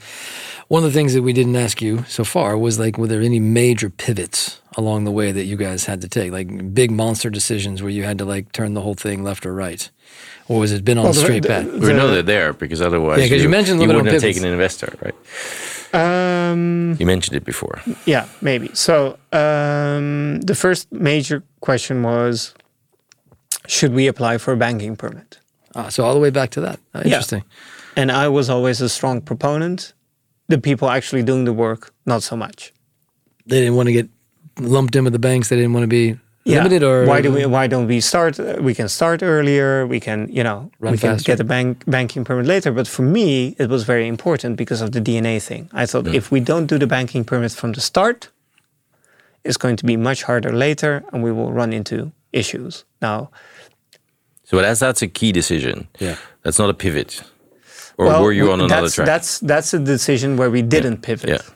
[0.69, 3.23] One of the things that we didn't ask you so far was like, were there
[3.23, 7.31] any major pivots along the way that you guys had to take, like big monster
[7.31, 9.89] decisions where you had to like turn the whole thing left or right,
[10.49, 11.65] or was it been on Well, the- straight the- path?
[11.73, 14.23] we know they're there because otherwise, Yeah, 'cause you mentioned a you little bit wouldn't
[14.25, 15.15] on have taken an investor, right?
[15.93, 17.81] Um, You mentioned it before.
[18.07, 18.69] yeah, maybe.
[18.75, 22.55] So um, the first major question was,
[23.67, 25.39] should we apply for a banking permit?
[25.75, 26.79] Ah, so all the way back to that.
[26.95, 27.43] Ah, interesting.
[27.97, 29.93] And I was always a strong proponent.
[30.49, 32.73] The people actually doing the work, not so much.
[33.47, 34.09] They didn't want to get
[34.61, 35.49] lumped in with the banks.
[35.49, 36.19] They didn't want to be
[36.55, 40.29] limited or why do we why don't we start we can start earlier we can
[40.31, 43.69] you know Run we can get a bank banking permit later but for me it
[43.69, 46.15] was very important because of the dna thing i thought mm.
[46.15, 48.29] if we don't do the banking permit from the start
[49.43, 53.31] it's going to be much harder later and we will run into issues now
[54.47, 55.89] So that's that's a key decision.
[55.99, 56.17] Yeah.
[56.43, 57.23] That's not a pivot.
[57.99, 59.07] Or well, were you on another that's, track?
[59.07, 61.56] that's that's a decision where we didn't pivot yeah.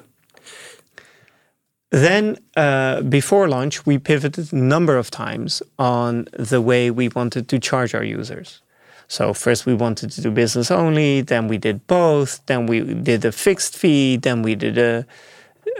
[1.90, 7.48] Then, uh, before launch, we pivoted a number of times on the way we wanted
[7.48, 8.62] to charge our users.
[9.08, 13.24] So, first we wanted to do business only, then we did both, then we did
[13.24, 15.04] a fixed fee, then we did a.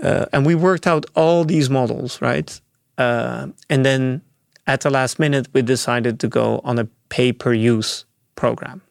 [0.03, 2.61] Uh, and we worked out all these models, right?
[2.99, 4.23] Uh, and then
[4.67, 8.05] at the last minute, we decided to go on a pay per use
[8.35, 8.83] program.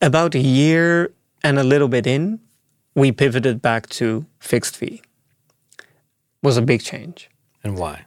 [0.00, 1.12] About a year
[1.42, 2.40] and a little bit in,
[2.94, 5.02] we pivoted back to fixed fee.
[6.42, 7.28] Was a big change
[7.62, 8.04] and why?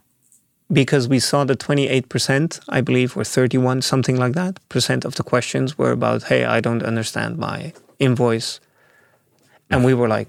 [0.69, 5.23] because we saw that 28%, I believe, or 31, something like that, percent of the
[5.23, 8.59] questions were about, hey, I don't understand my invoice.
[9.69, 10.27] And we were like,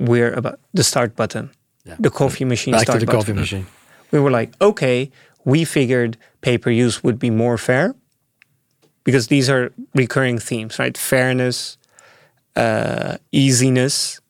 [0.00, 1.50] we're about the start button,
[1.84, 1.96] Yeah.
[2.00, 3.20] the coffee machine Back start to the button.
[3.20, 3.66] coffee machine.
[4.10, 5.10] We were like, okay,
[5.44, 7.94] we figured pay per use would be more fair
[9.04, 10.96] because these are recurring themes, right?
[10.96, 11.76] Fairness,
[12.56, 14.20] uh, easiness,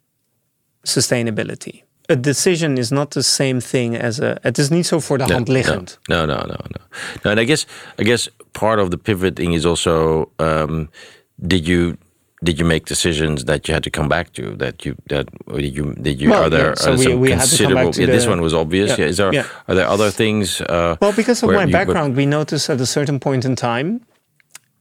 [0.87, 1.83] sustainability.
[2.09, 4.37] A decision is not the same thing as a.
[4.43, 5.99] Het is niet zo voor de hand liggend.
[6.05, 6.81] No, no, no, no, no.
[7.22, 7.66] No, and I guess
[7.99, 10.91] I guess part of the pivoting is also um,
[11.37, 11.97] did you
[12.43, 15.75] did you make decisions that you had to come back to that you that did
[15.75, 17.75] you did you Well, are there yeah, so are we- some we had to come
[17.75, 20.61] back considerable yeah, this one was obvious Yeah, yeah, is there are there other things
[20.61, 24.01] uh, Well, because of my background, we noticed at a certain point in time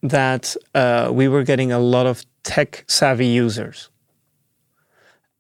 [0.10, 3.90] that uh, we were getting a lot of tech savvy users.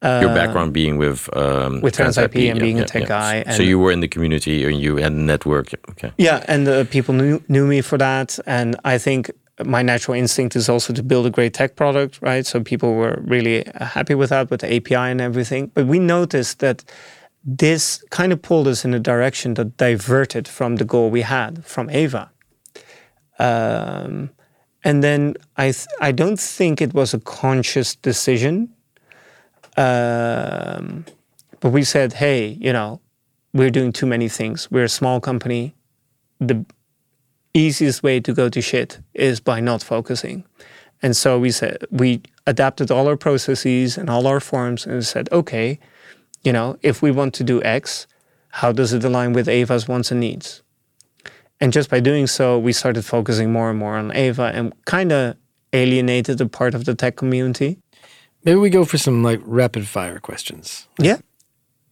[0.04, 3.44] your background being with um, Uh, with TransIP and yeah, being a tech yeah.
[3.44, 6.44] guy so you were in the community and you had a network yeah, okay Yeah,
[6.54, 8.40] and uh, people knew, knew me for that.
[8.46, 9.32] And I think
[9.66, 12.46] my natural instinct is also to build a great tech product, right?
[12.46, 15.72] So people were really uh, happy with that, with the API and everything.
[15.76, 16.84] But we noticed that
[17.46, 21.64] this kind of pulled us in a direction that diverted from the goal we had
[21.66, 22.30] from Ava.
[23.40, 24.30] Um,
[24.84, 28.74] and then I, th- I don't think it was a conscious decision.
[29.78, 31.06] Um,
[31.60, 33.00] but we said, hey, you know,
[33.54, 34.70] we're doing too many things.
[34.70, 35.76] We're a small company.
[36.40, 36.66] The
[37.54, 40.44] easiest way to go to shit is by not focusing.
[41.02, 45.30] And so we said we adapted all our processes and all our forms and said,
[45.32, 45.80] okay,
[46.44, 48.08] you know, if we want to do X,
[48.50, 50.63] how does it align with Ava's wants and needs?
[51.64, 55.14] And just by doing so, we started focusing more and more on Ava and kind
[55.14, 55.38] of
[55.72, 57.80] alienated a part of the tech community.
[58.44, 60.90] Maybe we go for some like rapid fire questions.
[61.00, 61.20] Yeah.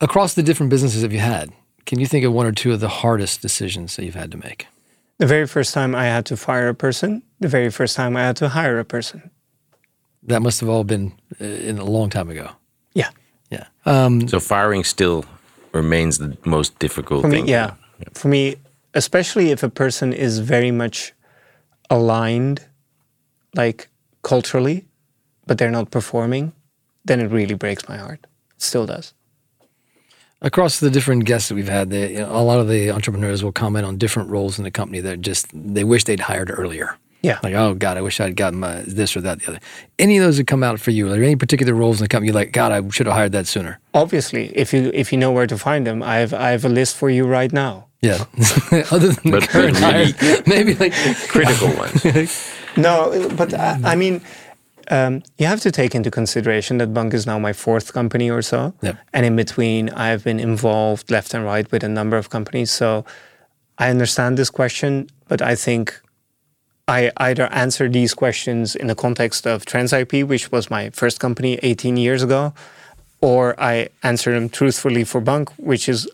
[0.01, 1.53] Across the different businesses that you had,
[1.85, 4.37] can you think of one or two of the hardest decisions that you've had to
[4.37, 4.67] make?
[5.19, 8.23] The very first time I had to fire a person, the very first time I
[8.23, 9.31] had to hire a person.
[10.23, 12.49] That must have all been uh, in a long time ago.
[12.93, 13.11] Yeah.
[13.49, 13.67] Yeah.
[13.85, 15.23] Um, so firing still
[15.71, 17.75] remains the most difficult For me, thing yeah.
[18.15, 18.57] For me,
[18.93, 21.13] especially if a person is very much
[21.89, 22.65] aligned,
[23.55, 23.89] like
[24.21, 24.85] culturally,
[25.45, 26.53] but they're not performing,
[27.05, 28.27] then it really breaks my heart.
[28.55, 29.13] It still does.
[30.41, 33.43] across the different guests that we've had, they, you know, a lot of the entrepreneurs
[33.43, 36.97] will comment on different roles in the company that just they wish they'd hired earlier.
[37.21, 37.39] Yeah.
[37.43, 39.59] Like, oh God, I wish I'd gotten my this or that, the other.
[39.99, 41.05] Any of those that come out for you?
[41.05, 43.31] Are there any particular roles in the company you're like, God, I should have hired
[43.33, 43.79] that sooner?
[43.93, 46.69] Obviously, if you if you know where to find them, I have I have a
[46.69, 47.87] list for you right now.
[48.01, 48.25] Yeah.
[48.91, 50.93] Other than the But- current but really- hires, maybe like
[51.27, 54.21] critical ones No, but I, I mean,
[54.89, 58.41] um, you have to take into consideration that bunq is now my fourth company or
[58.41, 58.73] so.
[58.81, 58.97] Yep.
[59.13, 62.71] And in between, I have been involved left and right with a number of companies.
[62.71, 63.05] So
[63.77, 66.01] I understand this question, but I think
[66.87, 71.59] I either answer these questions in the context of TransIP, which was my first company
[71.61, 72.53] 18 years ago,
[73.21, 76.09] or I answer them truthfully for bunq, which is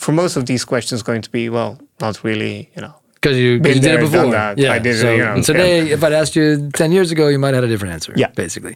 [0.00, 2.94] for most of these questions going to be, well, not really, you know.
[3.14, 4.32] because you, you did there, it before.
[4.62, 4.72] Yeah.
[4.72, 7.28] I did it, so, you know, and today, if I'd asked you 10 years ago,
[7.28, 8.12] you might have had a different answer.
[8.16, 8.30] Yeah.
[8.44, 8.74] Basically.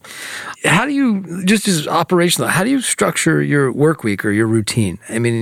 [0.65, 1.07] How do you,
[1.53, 4.99] just as operational, how do you structure your work week or your routine?
[5.09, 5.35] I mean,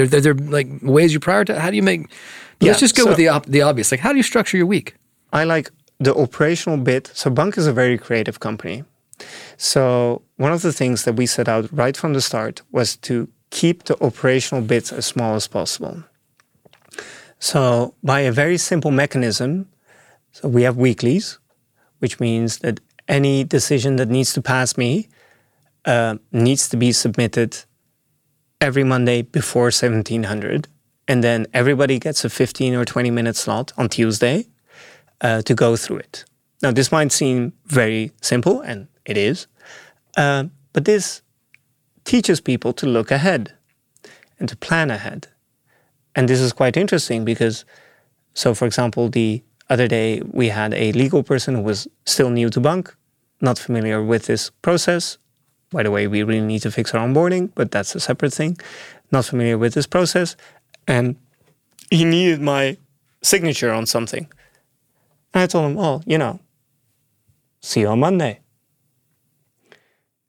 [0.00, 1.58] are there, are there like ways you prioritize?
[1.58, 2.02] How do you make,
[2.60, 3.90] Yeah, let's just go so- with the, op, the obvious.
[3.92, 4.88] Like, how do you structure your week?
[5.32, 7.10] I like the operational bit.
[7.14, 8.84] So bunq is a very creative company.
[9.56, 13.28] So one of the things that we set out right from the start was to
[13.50, 16.04] keep the operational bits as small as possible.
[17.38, 19.68] So by a very simple mechanism,
[20.32, 21.38] So we have weeklies,
[22.00, 25.08] which means that any decision that needs to pass me
[25.86, 27.56] uh, needs to be submitted
[28.60, 30.68] every Monday before 1700.
[31.08, 34.46] And then everybody gets a 15 or 20 minute slot on Tuesday
[35.22, 36.24] uh, to go through it.
[36.62, 39.46] Now, this might seem very simple, and it is,
[40.18, 41.22] uh, but this
[42.06, 43.52] teaches people to look ahead
[44.38, 45.28] and to plan ahead.
[46.14, 47.66] And this is quite interesting because,
[48.32, 52.48] so for example, the other day we had a legal person who was still new
[52.50, 52.94] to Bunq,
[53.40, 55.18] not familiar with this process.
[55.70, 58.56] By the way, we really need to fix our onboarding, but that's a separate thing.
[59.10, 60.36] Not familiar with this process.
[60.86, 61.16] And
[61.90, 62.78] he needed my
[63.22, 64.28] signature on something.
[65.34, 66.38] And I told him, well, you know,
[67.60, 68.40] see you on Monday.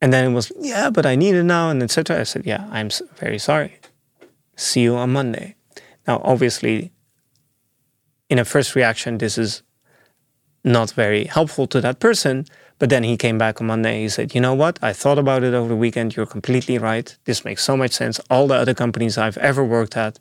[0.02, 2.20] And then it was, yeah, but I need it now, and etc.
[2.20, 3.80] I said, yeah, I'm very sorry.
[4.56, 5.56] See you on Monday.
[6.08, 6.92] Now, obviously,
[8.30, 9.64] in a first reaction, this is
[10.64, 12.46] not very helpful to that person.
[12.80, 14.02] But then he came back on Monday.
[14.02, 14.78] He said, You know what?
[14.84, 16.16] I thought about it over the weekend.
[16.16, 17.16] You're completely right.
[17.26, 18.20] This makes so much sense.
[18.30, 20.20] All the other companies I've ever worked at,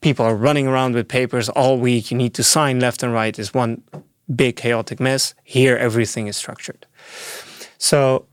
[0.00, 2.10] people are running around with papers all week.
[2.10, 3.38] You need to sign left and right.
[3.38, 3.82] It's one
[4.34, 5.34] big chaotic mess.
[5.44, 6.86] Here, everything is structured.
[7.76, 8.26] So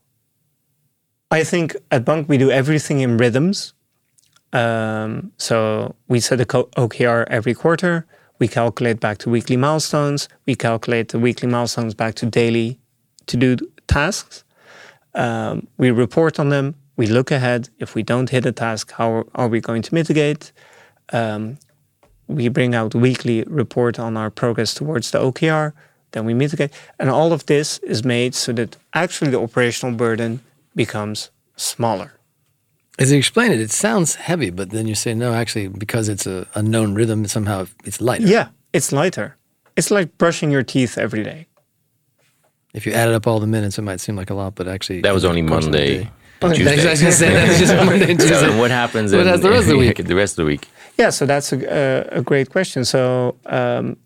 [1.29, 3.73] I think at Bunq, we do everything in rhythms.
[4.53, 8.05] Um, so we set a OKR every quarter.
[8.39, 10.29] We calculate back to weekly milestones.
[10.45, 12.79] We calculate the weekly milestones back to daily
[13.25, 13.57] to do
[13.87, 14.45] tasks.
[15.15, 16.75] Um, we report on them.
[16.95, 17.69] We look ahead.
[17.77, 20.51] If we don't hit a task, how are we going to mitigate?
[21.11, 21.57] Um,
[22.27, 25.73] we bring out weekly report on our progress towards the OKR.
[26.11, 30.41] Then we mitigate, and all of this is made so that actually the operational burden
[30.77, 32.13] becomes smaller.
[32.97, 35.33] As you explain it, it sounds heavy, but then you say no.
[35.33, 38.25] Actually, because it's a, a known rhythm, somehow it's lighter.
[38.25, 39.35] Yeah, it's lighter.
[39.75, 41.47] It's like brushing your teeth every day.
[42.73, 45.01] If you added up all the minutes, it might seem like a lot, but actually
[45.01, 45.95] that was only Monday.
[45.97, 46.11] Tuesday.
[46.41, 48.39] I was going to say that's just Monday and Tuesday.
[48.39, 49.97] So what happens in, the rest of the week?
[50.05, 50.67] The rest of the week.
[50.97, 52.85] Yeah, so that's a, a great question.
[52.85, 53.97] So, um,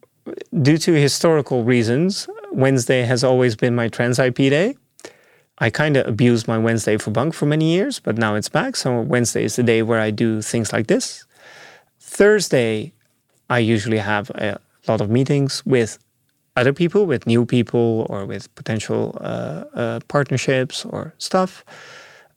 [0.62, 4.78] due to historical reasons, Wednesday has always been my TransIP day.
[5.62, 8.76] I kind of abused my Wednesday for bunq for many years, but now it's back.
[8.76, 11.24] So Wednesday is the day where I do things like this.
[12.00, 12.94] Thursday,
[13.48, 16.00] I usually have a lot of meetings with
[16.56, 21.64] other people, with new people, or with potential uh, uh, partnerships or stuff.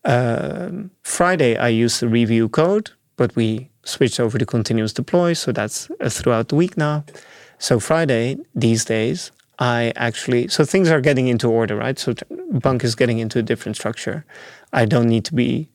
[0.05, 5.51] Um, Friday, I use the review code, but we switched over to continuous deploy, so
[5.51, 7.03] that's throughout the week now.
[7.57, 11.97] So Friday, these days, I actually so things are getting into order, right?
[11.97, 14.25] So bunq is getting into a different structure.
[14.73, 15.69] I don't need to be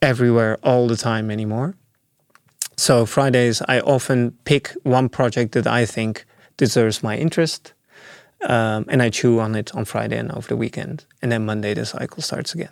[0.00, 1.74] everywhere all the time anymore.
[2.76, 6.24] So Fridays, I often pick one project that I think
[6.56, 7.72] deserves my interest,
[8.42, 11.74] um, and I chew on it on Friday and over the weekend, and then Monday
[11.74, 12.70] the cycle starts again.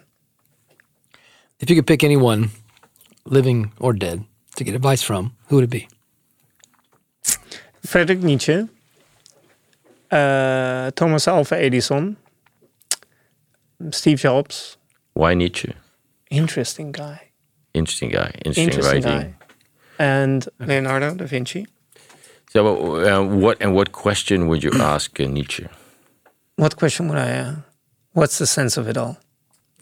[1.58, 2.50] If you could pick anyone,
[3.24, 5.88] living or dead, to get advice from, who would it be?
[7.84, 8.68] Friedrich Nietzsche,
[10.10, 12.16] uh, Thomas Alva Edison,
[13.90, 14.76] Steve Jobs.
[15.14, 15.72] Why Nietzsche?
[16.30, 17.30] Interesting guy.
[17.74, 18.30] Interesting guy.
[18.44, 19.30] Interesting, Interesting writing.
[19.30, 19.34] guy.
[19.98, 21.66] And Leonardo da Vinci.
[22.50, 25.66] So, uh, what and what question would you ask uh, Nietzsche?
[26.56, 27.30] What question would I?
[27.38, 27.54] Uh,
[28.12, 29.16] what's the sense of it all?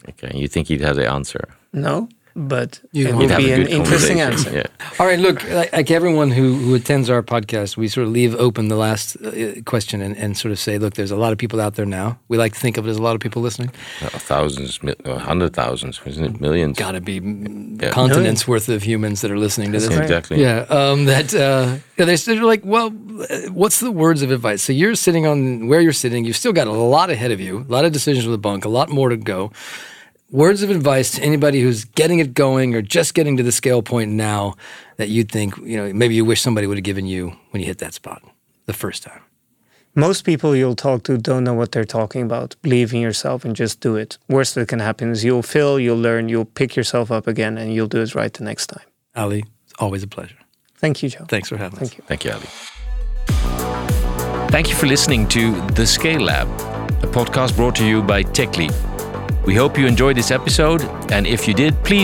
[0.09, 1.47] Okay, you think he'd have the answer?
[1.73, 4.51] No but You it would would be an interesting answer.
[4.51, 4.63] Yeah.
[4.99, 8.35] All right, look, like, like everyone who, who attends our podcast, we sort of leave
[8.35, 11.37] open the last uh, question and, and sort of say, look, there's a lot of
[11.37, 12.19] people out there now.
[12.27, 13.71] We like to think of it as a lot of people listening.
[14.01, 16.41] Uh, thousands, mil- uh, hundred thousands, isn't it?
[16.41, 16.77] Millions.
[16.77, 17.91] Got to be mm, Yeah.
[17.91, 19.87] continents worth of humans that are listening to this.
[19.89, 20.01] right.
[20.01, 20.41] Exactly.
[20.41, 22.87] Yeah, um, that uh, yeah, they're, they're like, well,
[23.29, 24.61] uh, what's the words of advice?
[24.61, 26.25] So you're sitting on where you're sitting.
[26.25, 28.65] You've still got a lot ahead of you, a lot of decisions with the Bunq,
[28.65, 29.51] a lot more to go.
[30.35, 33.81] Words of advice to anybody who's getting it going or just getting to the scale
[33.81, 34.55] point now
[34.97, 37.65] that you'd think, you know, maybe you wish somebody would have given you when you
[37.65, 38.21] hit that spot
[38.65, 39.21] the first time.
[39.95, 42.57] Most people you'll talk to don't know what they're talking about.
[42.61, 44.17] Believe in yourself and just do it.
[44.27, 47.73] Worst that can happen is you'll fail, you'll learn, you'll pick yourself up again, and
[47.73, 48.83] you'll do it right the next time.
[49.15, 50.39] Ali, it's always a pleasure.
[50.75, 51.23] Thank you, Joe.
[51.29, 51.93] Thanks for having us.
[51.93, 52.03] Thank you.
[52.07, 52.47] Thank you, Ali.
[54.49, 56.49] Thank you for listening to The Scale Lab,
[57.05, 58.94] a podcast brought to you by TechLeap.
[59.45, 60.81] We hope you enjoyed this episode,
[61.11, 62.03] and if you did, please